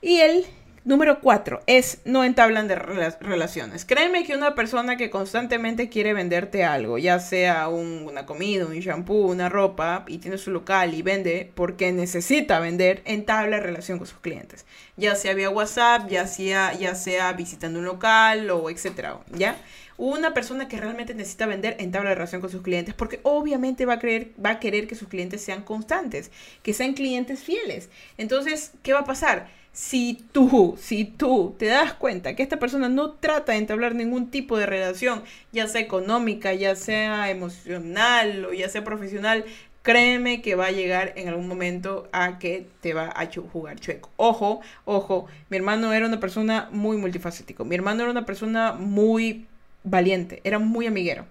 Y 0.00 0.20
el 0.20 0.46
número 0.84 1.20
4 1.20 1.62
es 1.66 1.98
no 2.04 2.22
entablan 2.22 2.68
de 2.68 2.76
relaciones. 2.76 3.84
Créeme 3.84 4.22
que 4.22 4.36
una 4.36 4.54
persona 4.54 4.96
que 4.96 5.10
constantemente 5.10 5.88
quiere 5.88 6.14
venderte 6.14 6.62
algo, 6.62 6.96
ya 6.96 7.18
sea 7.18 7.66
una 7.66 8.24
comida, 8.24 8.66
un 8.66 8.78
shampoo, 8.78 9.26
una 9.26 9.48
ropa, 9.48 10.04
y 10.06 10.18
tiene 10.18 10.38
su 10.38 10.52
local 10.52 10.94
y 10.94 11.02
vende 11.02 11.50
porque 11.56 11.90
necesita 11.90 12.60
vender, 12.60 13.02
entabla 13.04 13.58
relación 13.58 13.98
con 13.98 14.06
sus 14.06 14.20
clientes. 14.20 14.64
Ya 14.96 15.16
sea 15.16 15.34
vía 15.34 15.50
WhatsApp, 15.50 16.08
ya 16.08 16.28
sea, 16.28 16.72
ya 16.72 16.94
sea 16.94 17.32
visitando 17.32 17.80
un 17.80 17.84
local 17.84 18.48
o 18.50 18.70
etcétera, 18.70 19.18
¿ya? 19.32 19.56
Una 19.98 20.34
persona 20.34 20.68
que 20.68 20.78
realmente 20.78 21.14
necesita 21.14 21.46
vender 21.46 21.76
entabla 21.78 22.14
relación 22.14 22.40
con 22.40 22.50
sus 22.50 22.62
clientes 22.62 22.94
porque 22.94 23.20
obviamente 23.22 23.86
va 23.86 23.94
a, 23.94 24.00
va 24.44 24.50
a 24.50 24.60
querer 24.60 24.86
que 24.86 24.94
sus 24.94 25.08
clientes 25.08 25.40
sean 25.42 25.62
constantes, 25.62 26.30
que 26.62 26.74
sean 26.74 26.94
clientes 26.94 27.42
fieles. 27.42 27.88
Entonces, 28.18 28.72
¿qué 28.82 28.92
va 28.92 29.00
a 29.00 29.04
pasar? 29.04 29.48
Si 29.72 30.24
tú, 30.32 30.78
si 30.80 31.04
tú 31.04 31.54
te 31.58 31.66
das 31.66 31.92
cuenta 31.92 32.34
que 32.34 32.42
esta 32.42 32.58
persona 32.58 32.88
no 32.88 33.12
trata 33.12 33.52
de 33.52 33.58
entablar 33.58 33.94
ningún 33.94 34.30
tipo 34.30 34.56
de 34.56 34.64
relación, 34.64 35.22
ya 35.52 35.68
sea 35.68 35.82
económica, 35.82 36.54
ya 36.54 36.74
sea 36.76 37.30
emocional 37.30 38.46
o 38.46 38.54
ya 38.54 38.70
sea 38.70 38.84
profesional, 38.84 39.44
créeme 39.86 40.42
que 40.42 40.56
va 40.56 40.66
a 40.66 40.72
llegar 40.72 41.12
en 41.14 41.28
algún 41.28 41.46
momento 41.46 42.08
a 42.10 42.38
que 42.38 42.66
te 42.80 42.92
va 42.92 43.12
a 43.14 43.28
jugar 43.52 43.78
chueco. 43.78 44.10
Ojo, 44.16 44.60
ojo, 44.84 45.26
mi 45.48 45.58
hermano 45.58 45.92
era 45.92 46.06
una 46.06 46.20
persona 46.20 46.68
muy 46.72 46.96
multifacético. 46.96 47.64
Mi 47.64 47.76
hermano 47.76 48.02
era 48.02 48.10
una 48.10 48.26
persona 48.26 48.72
muy 48.72 49.46
valiente, 49.86 50.40
era 50.44 50.58
muy 50.58 50.86
amiguero. 50.86 51.24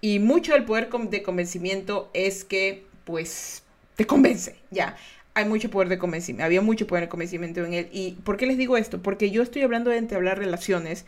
Y 0.00 0.18
mucho 0.18 0.52
del 0.52 0.64
poder 0.64 0.90
de 0.90 1.22
convencimiento 1.22 2.10
es 2.12 2.44
que, 2.44 2.84
pues, 3.04 3.62
te 3.96 4.06
convence, 4.06 4.56
ya 4.70 4.96
hay 5.34 5.46
mucho 5.46 5.70
poder 5.70 5.88
de 5.88 5.98
convencimiento, 5.98 6.44
había 6.44 6.60
mucho 6.60 6.86
poder 6.86 7.04
de 7.04 7.08
convencimiento 7.08 7.64
en 7.64 7.72
él. 7.72 7.88
¿Y 7.92 8.12
por 8.24 8.36
qué 8.36 8.46
les 8.46 8.58
digo 8.58 8.76
esto? 8.76 9.02
Porque 9.02 9.30
yo 9.30 9.42
estoy 9.42 9.62
hablando 9.62 9.90
de 9.90 9.96
entablar 9.96 10.38
relaciones 10.38 11.06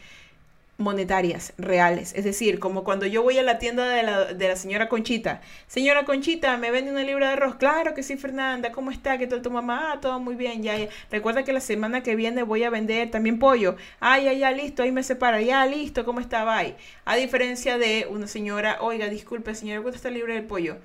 monetarias, 0.76 1.52
reales. 1.57 2.12
Es 2.14 2.25
decir, 2.25 2.59
como 2.59 2.85
cuando 2.85 3.07
yo 3.07 3.23
voy 3.23 3.38
a 3.38 3.43
la 3.43 3.59
tienda 3.59 3.88
de 3.88 4.02
la, 4.02 4.25
de 4.35 4.49
la, 4.49 4.57
señora 4.57 4.88
Conchita. 4.88 5.40
Señora 5.66 6.04
Conchita, 6.04 6.57
¿me 6.57 6.71
vende 6.71 6.90
una 6.90 7.02
libra 7.02 7.28
de 7.28 7.33
arroz? 7.35 7.57
Claro 7.57 7.95
que 7.95 8.02
sí, 8.02 8.16
Fernanda. 8.16 8.73
¿Cómo 8.73 8.90
está? 8.90 9.19
¿Qué 9.19 9.26
tal 9.26 9.43
tu 9.43 9.50
mamá? 9.50 9.93
Ah, 9.93 10.00
todo 10.00 10.19
muy 10.21 10.35
bien. 10.35 10.62
Ya, 10.62 10.76
ya. 10.76 10.88
Recuerda 11.11 11.45
que 11.45 11.52
la 11.52 11.61
semana 11.61 12.02
que 12.02 12.16
viene 12.16 12.43
voy 12.43 12.64
a 12.64 12.71
vender 12.71 13.11
también 13.11 13.38
pollo. 13.38 13.76
Ah, 14.00 14.19
ya, 14.19 14.33
ya, 14.33 14.50
listo. 14.50 14.83
Ahí 14.83 14.93
me 14.93 15.02
separa. 15.02 15.40
Ya, 15.40 15.64
listo. 15.66 16.04
¿Cómo 16.04 16.21
está? 16.21 16.45
Bye. 16.45 16.75
A 17.04 17.16
diferencia 17.16 17.78
de 17.78 18.07
una 18.11 18.26
señora, 18.26 18.78
oiga, 18.81 19.09
disculpe, 19.09 19.54
señora, 19.54 19.81
¿cuánto 19.83 19.97
está 19.97 20.09
el 20.09 20.14
libra 20.14 20.35
del 20.35 20.45
pollo? 20.45 20.78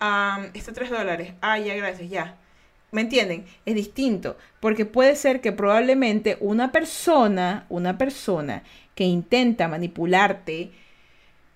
Ah, 0.00 0.46
está 0.54 0.72
tres 0.72 0.90
dólares. 0.90 1.34
Ah, 1.40 1.58
ya, 1.58 1.74
gracias, 1.74 2.10
ya 2.10 2.36
¿Me 2.92 3.00
entienden? 3.02 3.44
Es 3.64 3.74
distinto, 3.74 4.36
porque 4.60 4.86
puede 4.86 5.16
ser 5.16 5.40
que 5.40 5.52
probablemente 5.52 6.36
una 6.40 6.72
persona, 6.72 7.66
una 7.68 7.98
persona 7.98 8.62
que 8.94 9.04
intenta 9.04 9.68
manipularte, 9.68 10.70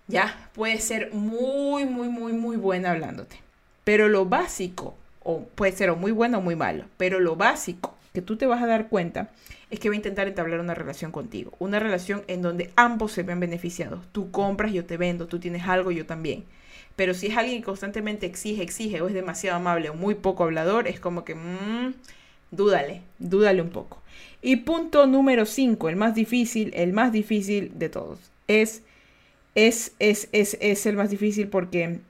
ya 0.08 0.50
puede 0.54 0.78
ser 0.80 1.12
muy, 1.12 1.87
muy, 1.87 2.08
muy, 2.08 2.32
muy 2.32 2.56
buena 2.56 2.90
hablándote. 2.90 3.37
Pero 3.84 4.08
lo 4.08 4.26
básico, 4.26 4.96
o 5.22 5.44
puede 5.44 5.72
ser 5.72 5.94
muy 5.94 6.12
bueno 6.12 6.38
o 6.38 6.42
muy 6.42 6.56
malo, 6.56 6.84
pero 6.96 7.20
lo 7.20 7.37
básico 7.37 7.96
que 8.12 8.22
tú 8.22 8.37
te 8.37 8.46
vas 8.46 8.62
a 8.62 8.66
dar 8.66 8.88
cuenta 8.88 9.30
es 9.70 9.78
que 9.78 9.88
va 9.88 9.94
a 9.94 9.96
intentar 9.96 10.26
entablar 10.26 10.60
una 10.60 10.75
relación 10.75 11.12
contigo. 11.12 11.52
Una 11.60 11.78
relación 11.78 12.25
en 12.26 12.42
donde 12.42 12.72
ambos 12.75 13.12
se 13.12 13.22
ven 13.22 13.38
beneficiados. 13.38 14.00
Tú 14.12 14.30
compras, 14.32 14.72
yo 14.72 14.84
te 14.84 14.96
vendo, 14.96 15.28
tú 15.28 15.38
tienes 15.38 15.66
algo, 15.68 15.92
yo 15.92 16.06
también. 16.06 16.44
Pero 17.00 17.14
si 17.14 17.28
es 17.28 17.37
alguien 17.38 17.61
que 17.61 17.64
constantemente 17.64 18.26
exige, 18.26 18.62
exige 18.62 19.00
o 19.00 19.09
es 19.09 19.14
demasiado 19.14 19.57
amable 19.57 19.88
o 19.88 19.95
muy 19.95 20.14
poco 20.16 20.45
hablador, 20.45 20.87
es 20.87 21.00
como 21.00 21.25
que, 21.25 21.35
mmm, 21.35 21.95
dúdale, 22.50 23.00
dúdale 23.19 23.62
un 23.62 23.71
poco. 23.71 24.02
Y 24.42 24.57
punto 24.57 25.07
número 25.07 25.47
5, 25.47 25.88
el 25.88 25.97
más 25.97 26.14
difícil, 26.14 26.73
el 26.75 26.92
más 26.92 27.11
difícil 27.11 27.73
de 27.78 27.88
todos. 27.88 28.19
Es, 28.49 28.83
es, 29.54 29.95
es, 29.99 30.28
es, 30.33 30.59
es 30.61 30.85
el 30.85 30.97
más 30.97 31.09
difícil 31.09 31.49
porque, 31.49 32.00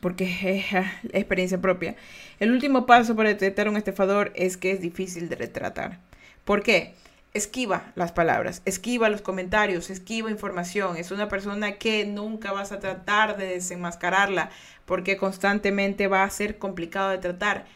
porque 0.00 0.24
es 0.24 0.84
experiencia 1.12 1.60
propia. 1.60 1.94
El 2.40 2.50
último 2.50 2.86
paso 2.86 3.14
para 3.14 3.28
detectar 3.28 3.68
un 3.68 3.76
estafador 3.76 4.32
es 4.34 4.56
que 4.56 4.72
es 4.72 4.80
difícil 4.80 5.28
de 5.28 5.36
retratar. 5.36 6.00
¿Por 6.44 6.64
qué? 6.64 6.94
Esquiva 7.32 7.92
las 7.94 8.12
palabras, 8.12 8.62
esquiva 8.64 9.08
los 9.08 9.22
comentarios, 9.22 9.90
esquiva 9.90 10.30
información. 10.30 10.96
Es 10.96 11.10
una 11.10 11.28
persona 11.28 11.72
que 11.72 12.04
nunca 12.04 12.52
vas 12.52 12.72
a 12.72 12.80
tratar 12.80 13.36
de 13.36 13.46
desenmascararla 13.46 14.50
porque 14.84 15.16
constantemente 15.16 16.08
va 16.08 16.24
a 16.24 16.30
ser 16.30 16.58
complicado 16.58 17.10
de 17.10 17.18
tratar. 17.18 17.66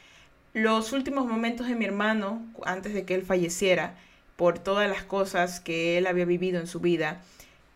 Los 0.53 0.93
últimos 0.93 1.27
momentos 1.27 1.69
de 1.69 1.75
mi 1.75 1.85
hermano, 1.85 2.43
antes 2.65 2.95
de 2.95 3.05
que 3.05 3.15
él 3.15 3.23
falleciera, 3.23 3.97
por 4.37 4.59
todas 4.59 4.89
las 4.89 5.05
cosas 5.05 5.61
que 5.61 5.97
él 5.97 6.07
había 6.07 6.25
vivido 6.25 6.61
en 6.61 6.67
su 6.67 6.81
vida, 6.81 7.23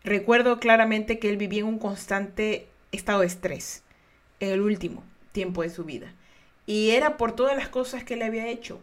recuerdo 0.03 0.59
claramente 0.59 1.19
que 1.19 1.29
él 1.29 1.37
vivía 1.37 1.61
en 1.61 1.67
un 1.67 1.79
constante 1.79 2.67
estado 2.91 3.21
de 3.21 3.27
estrés 3.27 3.83
en 4.39 4.49
el 4.49 4.61
último 4.61 5.03
tiempo 5.31 5.61
de 5.61 5.69
su 5.69 5.85
vida. 5.85 6.13
Y 6.65 6.91
era 6.91 7.17
por 7.17 7.31
todas 7.31 7.55
las 7.55 7.69
cosas 7.69 8.03
que 8.03 8.15
él 8.15 8.21
había 8.21 8.47
hecho 8.47 8.81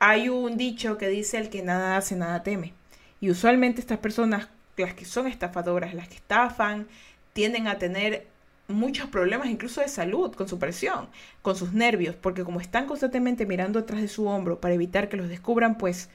hay 0.00 0.28
un 0.28 0.56
dicho 0.56 0.98
que 0.98 1.08
dice 1.08 1.38
el 1.38 1.50
que 1.50 1.62
nada 1.62 1.96
hace, 1.96 2.16
nada 2.16 2.42
teme. 2.42 2.72
Y 3.20 3.30
usualmente 3.30 3.80
estas 3.80 3.98
personas, 3.98 4.48
las 4.76 4.94
que 4.94 5.04
son 5.04 5.26
estafadoras, 5.26 5.94
las 5.94 6.08
que 6.08 6.16
estafan, 6.16 6.88
tienden 7.34 7.68
a 7.68 7.78
tener 7.78 8.26
muchos 8.66 9.08
problemas 9.08 9.48
incluso 9.48 9.80
de 9.80 9.88
salud 9.88 10.34
con 10.34 10.48
su 10.48 10.58
presión, 10.58 11.08
con 11.42 11.54
sus 11.54 11.72
nervios, 11.72 12.16
porque 12.16 12.44
como 12.44 12.60
están 12.60 12.86
constantemente 12.86 13.46
mirando 13.46 13.78
atrás 13.78 14.00
de 14.00 14.08
su 14.08 14.26
hombro 14.26 14.60
para 14.60 14.74
evitar 14.74 15.08
que 15.08 15.16
los 15.16 15.28
descubran, 15.28 15.76
pues 15.76 16.08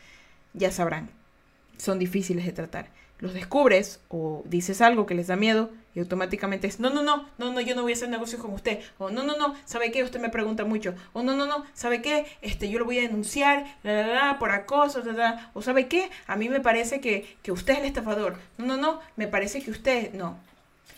ya 0.53 0.71
sabrán, 0.71 1.09
son 1.77 1.99
difíciles 1.99 2.45
de 2.45 2.53
tratar 2.53 2.89
los 3.19 3.33
descubres 3.33 3.99
o 4.09 4.43
dices 4.45 4.81
algo 4.81 5.05
que 5.05 5.15
les 5.15 5.27
da 5.27 5.35
miedo 5.35 5.69
y 5.95 5.99
automáticamente 5.99 6.67
es, 6.67 6.81
no, 6.81 6.89
no, 6.89 7.01
no, 7.03 7.25
no, 7.37 7.53
no, 7.53 7.61
yo 7.61 7.73
no 7.73 7.83
voy 7.83 7.93
a 7.93 7.95
hacer 7.95 8.09
negocios 8.09 8.41
con 8.41 8.51
usted. 8.53 8.79
O 8.97 9.09
no, 9.09 9.23
no, 9.23 9.37
no, 9.37 9.55
¿sabe 9.63 9.91
qué? 9.91 10.03
Usted 10.03 10.19
me 10.19 10.29
pregunta 10.29 10.65
mucho. 10.65 10.93
O 11.13 11.23
no, 11.23 11.35
no, 11.35 11.45
no, 11.45 11.65
¿sabe 11.73 12.01
qué? 12.01 12.25
Este, 12.41 12.69
yo 12.69 12.79
lo 12.79 12.85
voy 12.85 12.99
a 12.99 13.03
denunciar, 13.03 13.65
la, 13.83 13.93
la, 13.93 14.07
la, 14.07 14.39
por 14.39 14.51
acoso, 14.51 15.01
la. 15.03 15.51
O 15.53 15.61
¿sabe 15.61 15.87
qué? 15.87 16.09
A 16.27 16.35
mí 16.35 16.49
me 16.49 16.59
parece 16.59 16.99
que, 16.99 17.37
que 17.41 17.53
usted 17.53 17.73
es 17.73 17.79
el 17.79 17.85
estafador. 17.85 18.37
No, 18.57 18.65
no, 18.65 18.77
no, 18.77 18.99
me 19.15 19.27
parece 19.27 19.61
que 19.61 19.71
usted, 19.71 20.13
no. 20.13 20.37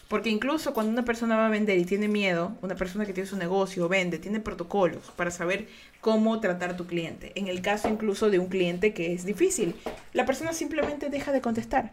Porque 0.07 0.29
incluso 0.29 0.73
cuando 0.73 0.91
una 0.91 1.03
persona 1.03 1.35
va 1.35 1.47
a 1.47 1.49
vender 1.49 1.77
y 1.77 1.85
tiene 1.85 2.07
miedo, 2.07 2.53
una 2.61 2.75
persona 2.75 3.05
que 3.05 3.13
tiene 3.13 3.29
su 3.29 3.37
negocio 3.37 3.87
vende, 3.89 4.17
tiene 4.17 4.39
protocolos 4.39 5.11
para 5.15 5.31
saber 5.31 5.67
cómo 6.01 6.39
tratar 6.39 6.71
a 6.71 6.77
tu 6.77 6.87
cliente. 6.87 7.33
En 7.35 7.47
el 7.47 7.61
caso 7.61 7.89
incluso 7.89 8.29
de 8.29 8.39
un 8.39 8.47
cliente 8.47 8.93
que 8.93 9.13
es 9.13 9.25
difícil, 9.25 9.75
la 10.13 10.25
persona 10.25 10.53
simplemente 10.53 11.09
deja 11.09 11.33
de 11.33 11.41
contestar 11.41 11.91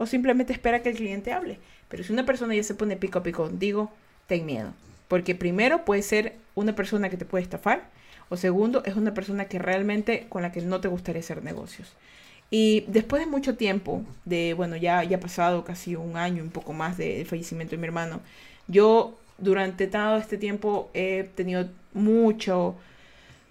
o 0.00 0.06
simplemente 0.06 0.54
espera 0.54 0.80
que 0.80 0.88
el 0.88 0.96
cliente 0.96 1.30
hable. 1.30 1.58
Pero 1.90 2.02
si 2.02 2.10
una 2.10 2.24
persona 2.24 2.54
ya 2.54 2.62
se 2.62 2.74
pone 2.74 2.96
pico 2.96 3.18
a 3.18 3.22
pico 3.22 3.44
contigo, 3.44 3.92
ten 4.26 4.46
miedo. 4.46 4.72
Porque 5.08 5.34
primero 5.34 5.84
puede 5.84 6.00
ser 6.00 6.36
una 6.54 6.74
persona 6.74 7.10
que 7.10 7.18
te 7.18 7.26
puede 7.26 7.44
estafar 7.44 7.82
o 8.30 8.38
segundo 8.38 8.82
es 8.86 8.96
una 8.96 9.12
persona 9.12 9.44
que 9.44 9.58
realmente 9.58 10.24
con 10.30 10.40
la 10.40 10.52
que 10.52 10.62
no 10.62 10.80
te 10.80 10.88
gustaría 10.88 11.20
hacer 11.20 11.44
negocios. 11.44 11.92
Y 12.48 12.84
después 12.88 13.20
de 13.20 13.26
mucho 13.26 13.56
tiempo, 13.56 14.02
de, 14.24 14.54
bueno, 14.54 14.74
ya, 14.74 15.04
ya 15.04 15.18
ha 15.18 15.20
pasado 15.20 15.64
casi 15.64 15.96
un 15.96 16.16
año, 16.16 16.42
un 16.42 16.50
poco 16.50 16.72
más 16.72 16.96
del 16.96 17.26
fallecimiento 17.26 17.72
de 17.72 17.76
mi 17.76 17.86
hermano, 17.86 18.22
yo 18.68 19.18
durante 19.36 19.86
todo 19.86 20.16
este 20.16 20.38
tiempo 20.38 20.90
he 20.94 21.28
tenido 21.34 21.68
mucho, 21.92 22.74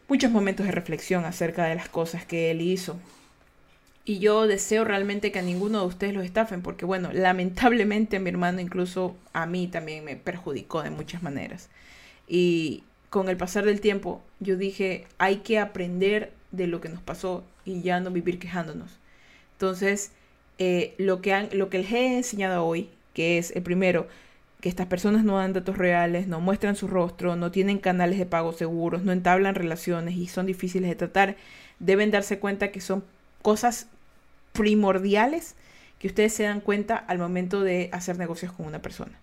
muchos 0.08 0.32
momentos 0.32 0.65
de 0.65 0.72
reflexión 0.72 1.25
acerca 1.25 1.65
de 1.65 1.75
las 1.75 1.89
cosas 1.89 2.25
que 2.25 2.50
él 2.50 2.62
hizo, 2.62 2.98
y 4.10 4.18
yo 4.18 4.48
deseo 4.48 4.86
realmente 4.86 5.32
que 5.32 5.38
a 5.38 5.44
ninguno 5.44 5.82
de 5.82 5.86
ustedes 5.86 6.16
los 6.16 6.25
estafen, 6.25 6.63
porque 6.63 6.84
bueno, 6.84 7.12
lamentablemente 7.13 8.20
mi 8.20 8.32
hermano 8.32 8.60
incluso 8.60 9.16
a 9.34 9.46
mí 9.46 9.68
también 9.68 10.04
me 10.04 10.16
perjudicó 10.16 10.82
de 10.82 10.89
muchas 10.89 11.22
maneras. 11.22 11.70
Y 12.28 12.84
con 13.12 13.30
el 13.30 13.38
pasar 13.38 13.66
del 13.66 13.82
tiempo 13.82 14.24
yo 14.39 14.58
dije, 14.58 15.06
hay 15.20 15.38
que 15.38 15.60
aprender 15.60 16.34
de 16.50 16.66
lo 16.66 16.82
que 16.82 16.89
nos 16.89 17.04
pasó 17.04 17.44
y 17.66 17.84
ya 17.84 18.00
no 18.00 18.10
vivir 18.10 18.39
quejándonos. 18.39 18.98
Entonces, 19.51 20.12
eh, 20.58 20.96
lo, 20.98 21.22
que 21.22 21.36
han, 21.36 21.50
lo 21.54 21.70
que 21.70 21.78
les 21.78 21.92
he 21.92 22.18
enseñado 22.18 22.66
hoy, 22.66 22.89
que 23.13 23.38
es 23.38 23.51
el 23.56 23.62
primero, 23.62 24.08
que 24.60 24.70
estas 24.70 24.88
personas 24.88 25.24
no 25.24 25.38
dan 25.38 25.54
datos 25.54 25.78
reales, 25.78 26.25
no 26.25 26.42
muestran 26.42 26.75
su 26.75 26.88
rostro, 26.88 27.36
no 27.36 27.51
tienen 27.51 27.78
canales 27.78 28.18
de 28.18 28.25
pago 28.25 28.54
seguros, 28.54 29.04
no 29.04 29.12
entablan 29.12 29.54
relaciones 29.54 30.16
y 30.16 30.25
son 30.25 30.48
difíciles 30.48 30.89
de 30.89 30.96
tratar, 30.96 31.36
deben 31.78 32.10
darse 32.10 32.39
cuenta 32.39 32.72
que 32.72 32.82
son 32.82 33.04
cosas 33.44 33.88
primordiales 34.60 35.56
que 36.00 36.08
ustedes 36.08 36.34
se 36.34 36.44
dan 36.44 36.60
cuenta 36.60 36.98
al 36.98 37.18
momento 37.18 37.62
de 37.62 37.89
hacer 37.94 38.18
negocios 38.18 38.51
con 38.51 38.66
una 38.66 38.82
persona. 38.82 39.18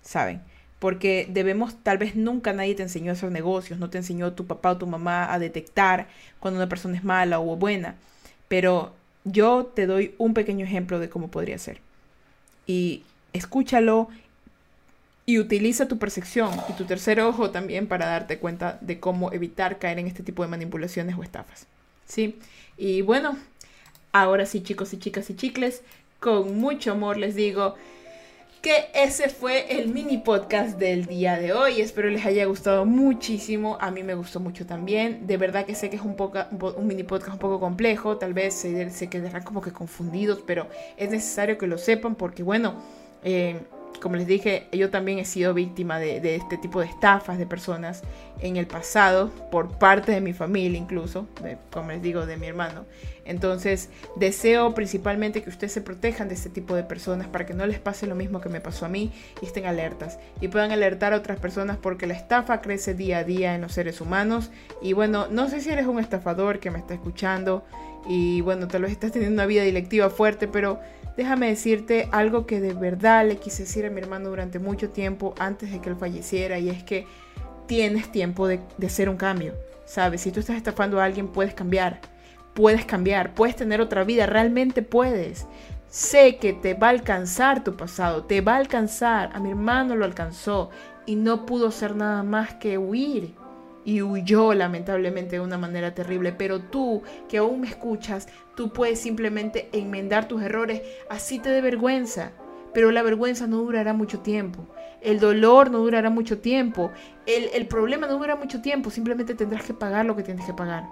¿Saben? 0.00 0.40
Porque 0.78 1.28
debemos, 1.28 1.76
tal 1.82 1.98
vez 1.98 2.16
nunca 2.16 2.54
nadie 2.54 2.74
te 2.74 2.84
enseñó 2.84 3.10
a 3.10 3.12
hacer 3.12 3.30
negocios, 3.30 3.78
no 3.78 3.90
te 3.90 3.98
enseñó 3.98 4.32
tu 4.32 4.46
papá 4.46 4.70
o 4.70 4.78
tu 4.78 4.86
mamá 4.86 5.30
a 5.30 5.38
detectar 5.38 6.08
cuando 6.40 6.58
una 6.58 6.70
persona 6.70 6.96
es 6.96 7.04
mala 7.04 7.38
o 7.38 7.56
buena. 7.56 7.96
Pero 8.48 8.94
yo 9.24 9.66
te 9.66 9.84
doy 9.84 10.14
un 10.16 10.32
pequeño 10.32 10.64
ejemplo 10.64 10.98
de 10.98 11.10
cómo 11.10 11.28
podría 11.28 11.58
ser. 11.58 11.82
Y 12.66 13.02
escúchalo 13.34 14.08
y 15.26 15.38
utiliza 15.38 15.86
tu 15.86 15.98
percepción 15.98 16.50
y 16.70 16.72
tu 16.72 16.86
tercer 16.86 17.20
ojo 17.20 17.50
también 17.50 17.88
para 17.88 18.06
darte 18.06 18.38
cuenta 18.38 18.78
de 18.80 18.98
cómo 19.00 19.32
evitar 19.32 19.78
caer 19.78 19.98
en 19.98 20.06
este 20.06 20.22
tipo 20.22 20.42
de 20.42 20.48
manipulaciones 20.48 21.14
o 21.18 21.22
estafas. 21.22 21.66
¿Sí? 22.06 22.38
Y 22.78 23.02
bueno, 23.02 23.36
Ahora 24.12 24.46
sí, 24.46 24.62
chicos 24.62 24.92
y 24.92 24.98
chicas 24.98 25.28
y 25.30 25.36
chicles, 25.36 25.82
con 26.20 26.58
mucho 26.58 26.92
amor 26.92 27.16
les 27.16 27.34
digo 27.34 27.74
que 28.62 28.86
ese 28.92 29.28
fue 29.28 29.78
el 29.78 29.88
mini 29.88 30.18
podcast 30.18 30.78
del 30.78 31.06
día 31.06 31.38
de 31.38 31.52
hoy. 31.52 31.80
Espero 31.80 32.10
les 32.10 32.26
haya 32.26 32.44
gustado 32.46 32.84
muchísimo. 32.86 33.78
A 33.80 33.90
mí 33.90 34.02
me 34.02 34.14
gustó 34.14 34.40
mucho 34.40 34.66
también. 34.66 35.26
De 35.26 35.36
verdad 35.36 35.64
que 35.64 35.74
sé 35.74 35.90
que 35.90 35.96
es 35.96 36.02
un, 36.02 36.16
poco, 36.16 36.40
un 36.76 36.86
mini 36.86 37.04
podcast 37.04 37.34
un 37.34 37.38
poco 37.38 37.60
complejo. 37.60 38.16
Tal 38.16 38.34
vez 38.34 38.54
se, 38.54 38.90
se 38.90 39.08
quedarán 39.08 39.44
como 39.44 39.60
que 39.60 39.72
confundidos, 39.72 40.40
pero 40.44 40.66
es 40.96 41.10
necesario 41.10 41.56
que 41.56 41.66
lo 41.66 41.78
sepan 41.78 42.16
porque, 42.16 42.42
bueno, 42.42 42.82
eh, 43.22 43.60
como 44.00 44.16
les 44.16 44.26
dije, 44.26 44.68
yo 44.72 44.90
también 44.90 45.18
he 45.18 45.24
sido 45.24 45.54
víctima 45.54 45.98
de, 45.98 46.36
este 46.36 46.56
tipo 46.56 46.80
de 46.80 46.86
estafas 46.86 47.38
de 47.38 47.46
personas 47.46 48.02
en 48.40 48.56
el 48.56 48.66
pasado, 48.66 49.30
por 49.50 49.78
parte 49.78 50.12
de 50.12 50.20
mi 50.20 50.32
familia 50.32 50.78
incluso, 50.78 51.26
como 51.72 51.90
les 51.90 52.02
digo, 52.02 52.24
de 52.26 52.36
mi 52.36 52.46
hermano. 52.46 52.84
Entonces, 53.24 53.90
deseo 54.16 54.72
principalmente 54.72 55.42
que 55.42 55.50
ustedes 55.50 55.72
se 55.72 55.82
protejan 55.82 56.28
de 56.28 56.34
este 56.34 56.48
tipo 56.48 56.74
de 56.74 56.82
personas 56.82 57.26
para 57.26 57.44
que 57.44 57.52
no 57.52 57.66
les 57.66 57.78
pase 57.78 58.06
lo 58.06 58.14
mismo 58.14 58.40
que 58.40 58.48
me 58.48 58.60
pasó 58.60 58.86
a 58.86 58.88
mí 58.88 59.12
y 59.42 59.46
estén 59.46 59.66
alertas 59.66 60.18
y 60.40 60.48
puedan 60.48 60.72
alertar 60.72 61.12
a 61.12 61.16
otras 61.16 61.38
personas 61.38 61.76
porque 61.76 62.06
la 62.06 62.14
estafa 62.14 62.62
crece 62.62 62.94
día 62.94 63.18
a 63.18 63.24
día 63.24 63.54
en 63.54 63.60
los 63.60 63.72
seres 63.72 64.00
humanos. 64.00 64.50
Y 64.80 64.94
bueno, 64.94 65.26
no 65.30 65.48
sé 65.50 65.60
si 65.60 65.68
eres 65.68 65.86
un 65.86 65.98
estafador 65.98 66.58
que 66.58 66.70
me 66.70 66.78
está 66.78 66.94
escuchando 66.94 67.64
y 68.06 68.40
bueno, 68.40 68.68
tal 68.68 68.82
vez 68.82 68.92
estás 68.92 69.12
teniendo 69.12 69.34
una 69.34 69.46
vida 69.46 69.62
directiva 69.62 70.10
fuerte, 70.10 70.48
pero 70.48 70.80
déjame 71.16 71.48
decirte 71.48 72.08
algo 72.12 72.46
que 72.46 72.60
de 72.60 72.74
verdad 72.74 73.26
le 73.26 73.36
quise 73.36 73.64
decir 73.64 73.84
a 73.86 73.90
mi 73.90 74.00
hermano 74.00 74.30
durante 74.30 74.58
mucho 74.58 74.90
tiempo 74.90 75.34
antes 75.38 75.72
de 75.72 75.80
que 75.80 75.90
él 75.90 75.96
falleciera 75.96 76.58
y 76.58 76.70
es 76.70 76.82
que 76.84 77.06
tienes 77.66 78.10
tiempo 78.10 78.46
de, 78.48 78.60
hacer 78.84 79.08
un 79.08 79.16
cambio, 79.16 79.54
¿sabes? 79.84 80.22
Si 80.22 80.32
tú 80.32 80.40
estás 80.40 80.56
estafando 80.56 81.00
a 81.00 81.04
alguien 81.04 81.28
puedes 81.28 81.54
cambiar, 81.54 82.00
puedes 82.54 82.84
cambiar, 82.84 83.34
puedes 83.34 83.56
tener 83.56 83.80
otra 83.80 84.04
vida, 84.04 84.26
realmente 84.26 84.82
puedes. 84.82 85.46
Sé 85.88 86.36
que 86.36 86.52
te 86.52 86.74
va 86.74 86.88
a 86.88 86.90
alcanzar 86.90 87.64
tu 87.64 87.76
pasado, 87.76 88.24
te 88.24 88.40
va 88.40 88.54
a 88.54 88.58
alcanzar. 88.58 89.30
A 89.34 89.40
mi 89.40 89.50
hermano 89.50 89.96
lo 89.96 90.04
alcanzó 90.04 90.70
y 91.06 91.16
no 91.16 91.46
pudo 91.46 91.70
ser 91.70 91.96
nada 91.96 92.22
más 92.22 92.54
que 92.54 92.76
huir 92.76 93.34
y 93.88 94.02
huyó 94.02 94.52
lamentablemente 94.52 95.36
de 95.36 95.40
una 95.40 95.56
manera 95.56 95.94
terrible. 95.94 96.32
Pero 96.32 96.60
tú, 96.60 97.02
que 97.26 97.38
aún 97.38 97.62
me 97.62 97.68
escuchas, 97.68 98.28
tú 98.54 98.70
puedes 98.70 99.00
simplemente 99.00 99.70
enmendar 99.72 100.28
tus 100.28 100.42
errores, 100.42 100.82
así 101.08 101.38
te 101.38 101.48
dé 101.48 101.62
vergüenza. 101.62 102.32
Pero 102.74 102.90
la 102.90 103.02
vergüenza 103.02 103.46
no 103.46 103.56
durará 103.56 103.94
mucho 103.94 104.20
tiempo. 104.20 104.66
El 105.00 105.20
dolor 105.20 105.70
no 105.70 105.78
durará 105.78 106.10
mucho 106.10 106.38
tiempo. 106.38 106.92
El, 107.24 107.66
problema 107.66 108.06
no 108.06 108.18
durará 108.18 108.36
mucho 108.36 108.60
tiempo. 108.60 108.90
Simplemente 108.90 109.34
tendrás 109.34 109.64
que 109.64 109.72
pagar 109.72 110.04
lo 110.04 110.14
que 110.14 110.22
tienes 110.22 110.44
que 110.44 110.52
pagar. 110.52 110.84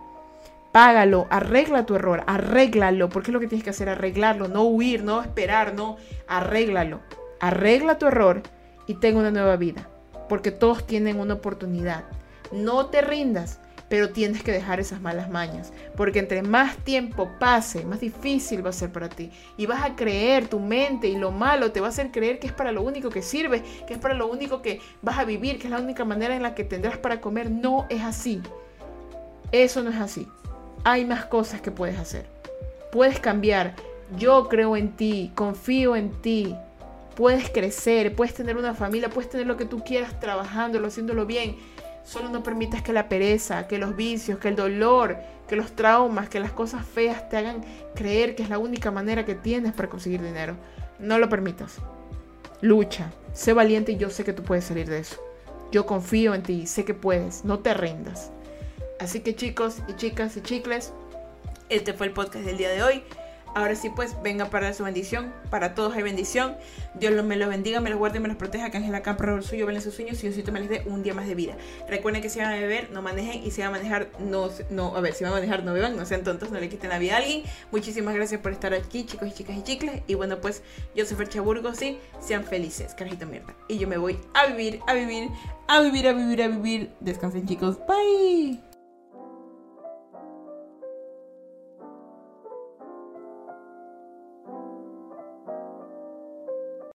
Págalo, 0.72 1.26
arregla 1.28 1.84
tu 1.84 1.96
error, 1.96 2.24
arréglalo, 2.26 3.10
porque 3.10 3.30
es 3.30 3.34
lo 3.34 3.40
que 3.40 3.46
tienes 3.46 3.64
que 3.64 3.70
hacer, 3.70 3.90
arreglarlo, 3.90 4.48
no 4.48 4.62
huir, 4.62 5.04
no 5.04 5.20
esperar, 5.20 5.74
no, 5.74 5.98
arréglalo. 6.28 7.00
Arregla 7.40 7.98
tu 7.98 8.06
error 8.06 8.42
y 8.86 8.94
ten 8.94 9.18
una 9.18 9.30
nueva 9.30 9.56
vida, 9.56 9.86
porque 10.30 10.50
todos 10.50 10.86
tienen 10.86 11.20
una 11.20 11.34
oportunidad. 11.34 12.04
No 12.52 12.86
te 12.86 13.00
rindas, 13.00 13.58
pero 13.88 14.10
tienes 14.10 14.42
que 14.42 14.52
dejar 14.52 14.80
esas 14.80 15.00
malas 15.00 15.30
mañas, 15.30 15.72
porque 15.96 16.18
entre 16.18 16.42
más 16.42 16.76
tiempo 16.78 17.30
pase, 17.38 17.84
más 17.84 18.00
difícil 18.00 18.64
va 18.64 18.70
a 18.70 18.72
ser 18.72 18.90
para 18.90 19.08
ti. 19.08 19.30
Y 19.56 19.66
vas 19.66 19.84
a 19.84 19.94
creer, 19.94 20.48
tu 20.48 20.58
mente 20.58 21.06
y 21.08 21.16
lo 21.16 21.30
malo 21.30 21.72
te 21.72 21.80
va 21.80 21.86
a 21.86 21.90
hacer 21.90 22.10
creer 22.10 22.38
que 22.38 22.48
es 22.48 22.52
para 22.52 22.72
lo 22.72 22.82
único 22.82 23.10
que 23.10 23.22
sirve, 23.22 23.62
que 23.86 23.94
es 23.94 24.00
para 24.00 24.14
lo 24.14 24.26
único 24.26 24.60
que 24.62 24.80
vas 25.02 25.18
a 25.18 25.24
vivir, 25.24 25.58
que 25.58 25.64
es 25.64 25.70
la 25.70 25.80
única 25.80 26.04
manera 26.04 26.34
en 26.34 26.42
la 26.42 26.54
que 26.54 26.64
tendrás 26.64 26.98
para 26.98 27.20
comer. 27.20 27.50
No 27.50 27.86
es 27.88 28.02
así. 28.02 28.42
Eso 29.52 29.82
no 29.82 29.90
es 29.90 29.96
así. 29.96 30.26
Hay 30.84 31.04
más 31.04 31.26
cosas 31.26 31.60
que 31.60 31.70
puedes 31.70 31.98
hacer. 31.98 32.26
Puedes 32.90 33.20
cambiar. 33.20 33.74
Yo 34.18 34.48
creo 34.48 34.76
en 34.76 34.92
ti, 34.92 35.30
confío 35.34 35.96
en 35.96 36.10
ti. 36.22 36.56
Puedes 37.14 37.48
crecer, 37.50 38.14
puedes 38.14 38.34
tener 38.34 38.56
una 38.56 38.74
familia, 38.74 39.08
puedes 39.08 39.30
tener 39.30 39.46
lo 39.46 39.56
que 39.56 39.64
tú 39.64 39.82
quieras 39.82 40.20
trabajándolo, 40.20 40.88
haciéndolo 40.88 41.24
bien 41.24 41.56
Solo 42.06 42.28
no 42.28 42.44
permitas 42.44 42.82
que 42.82 42.92
la 42.92 43.08
pereza, 43.08 43.66
que 43.66 43.78
los 43.78 43.96
vicios, 43.96 44.38
que 44.38 44.46
el 44.46 44.54
dolor, 44.54 45.16
que 45.48 45.56
los 45.56 45.72
traumas, 45.72 46.28
que 46.28 46.38
las 46.38 46.52
cosas 46.52 46.86
feas 46.86 47.28
te 47.28 47.36
hagan 47.36 47.64
creer 47.96 48.36
que 48.36 48.44
es 48.44 48.48
la 48.48 48.58
única 48.58 48.92
manera 48.92 49.24
que 49.24 49.34
tienes 49.34 49.72
para 49.72 49.90
conseguir 49.90 50.22
dinero. 50.22 50.54
No 51.00 51.18
lo 51.18 51.28
permitas. 51.28 51.78
Lucha, 52.60 53.10
sé 53.32 53.52
valiente 53.54 53.90
y 53.90 53.96
yo 53.96 54.08
sé 54.08 54.22
que 54.22 54.32
tú 54.32 54.44
puedes 54.44 54.64
salir 54.64 54.88
de 54.88 55.00
eso. 55.00 55.20
Yo 55.72 55.84
confío 55.84 56.32
en 56.32 56.44
ti, 56.44 56.68
sé 56.68 56.84
que 56.84 56.94
puedes, 56.94 57.44
no 57.44 57.58
te 57.58 57.74
rindas. 57.74 58.30
Así 59.00 59.18
que 59.18 59.34
chicos 59.34 59.82
y 59.88 59.94
chicas 59.94 60.36
y 60.36 60.42
chicles, 60.42 60.92
este 61.70 61.92
fue 61.92 62.06
el 62.06 62.12
podcast 62.12 62.44
del 62.44 62.56
día 62.56 62.70
de 62.70 62.84
hoy. 62.84 63.02
Ahora 63.56 63.74
sí, 63.74 63.88
pues 63.88 64.14
venga 64.22 64.50
para 64.50 64.74
su 64.74 64.84
bendición. 64.84 65.32
Para 65.48 65.74
todos 65.74 65.94
hay 65.94 66.02
bendición. 66.02 66.58
Dios 66.92 67.24
me 67.24 67.36
los 67.36 67.48
bendiga, 67.48 67.80
me 67.80 67.88
los 67.88 67.98
guarde 67.98 68.18
y 68.18 68.20
me 68.20 68.28
los 68.28 68.36
proteja. 68.36 68.68
Que 68.68 68.76
Ángel 68.76 68.94
acá 68.94 69.16
el 69.18 69.42
suyo, 69.42 69.64
ven 69.64 69.80
sus 69.80 69.94
sueños 69.94 70.18
y 70.18 70.26
Diosito 70.26 70.52
me 70.52 70.60
les 70.60 70.68
dé 70.68 70.82
un 70.84 71.02
día 71.02 71.14
más 71.14 71.26
de 71.26 71.34
vida. 71.34 71.56
Recuerden 71.88 72.20
que 72.20 72.28
si 72.28 72.38
van 72.38 72.52
a 72.52 72.56
beber, 72.56 72.90
no 72.90 73.00
manejen. 73.00 73.42
Y 73.42 73.50
si 73.52 73.62
van 73.62 73.68
a 73.68 73.78
manejar, 73.78 74.10
no, 74.18 74.50
no, 74.68 74.94
a 74.94 75.00
ver, 75.00 75.14
si 75.14 75.24
van 75.24 75.32
a 75.32 75.36
manejar, 75.36 75.64
no 75.64 75.72
beban. 75.72 75.96
No 75.96 76.04
sean 76.04 76.22
tontos, 76.22 76.50
no 76.50 76.60
le 76.60 76.68
quiten 76.68 76.90
la 76.90 76.98
vida 76.98 77.14
a 77.14 77.16
alguien. 77.16 77.44
Muchísimas 77.72 78.14
gracias 78.14 78.42
por 78.42 78.52
estar 78.52 78.74
aquí, 78.74 79.06
chicos 79.06 79.26
y 79.28 79.32
chicas 79.32 79.56
y 79.56 79.62
chicles. 79.62 80.02
Y 80.06 80.16
bueno, 80.16 80.38
pues 80.38 80.62
yo 80.94 81.06
soy 81.06 81.16
Fercha 81.16 81.40
Burgos 81.40 81.80
y 81.80 81.98
sean 82.20 82.44
felices, 82.44 82.94
carajito 82.94 83.24
mierda. 83.24 83.54
Y 83.68 83.78
yo 83.78 83.88
me 83.88 83.96
voy 83.96 84.18
a 84.34 84.48
vivir, 84.48 84.80
a 84.86 84.92
vivir, 84.92 85.30
a 85.66 85.80
vivir, 85.80 86.08
a 86.08 86.12
vivir, 86.12 86.42
a 86.42 86.48
vivir. 86.48 86.90
Descansen, 87.00 87.46
chicos. 87.46 87.78
Bye. 87.86 88.75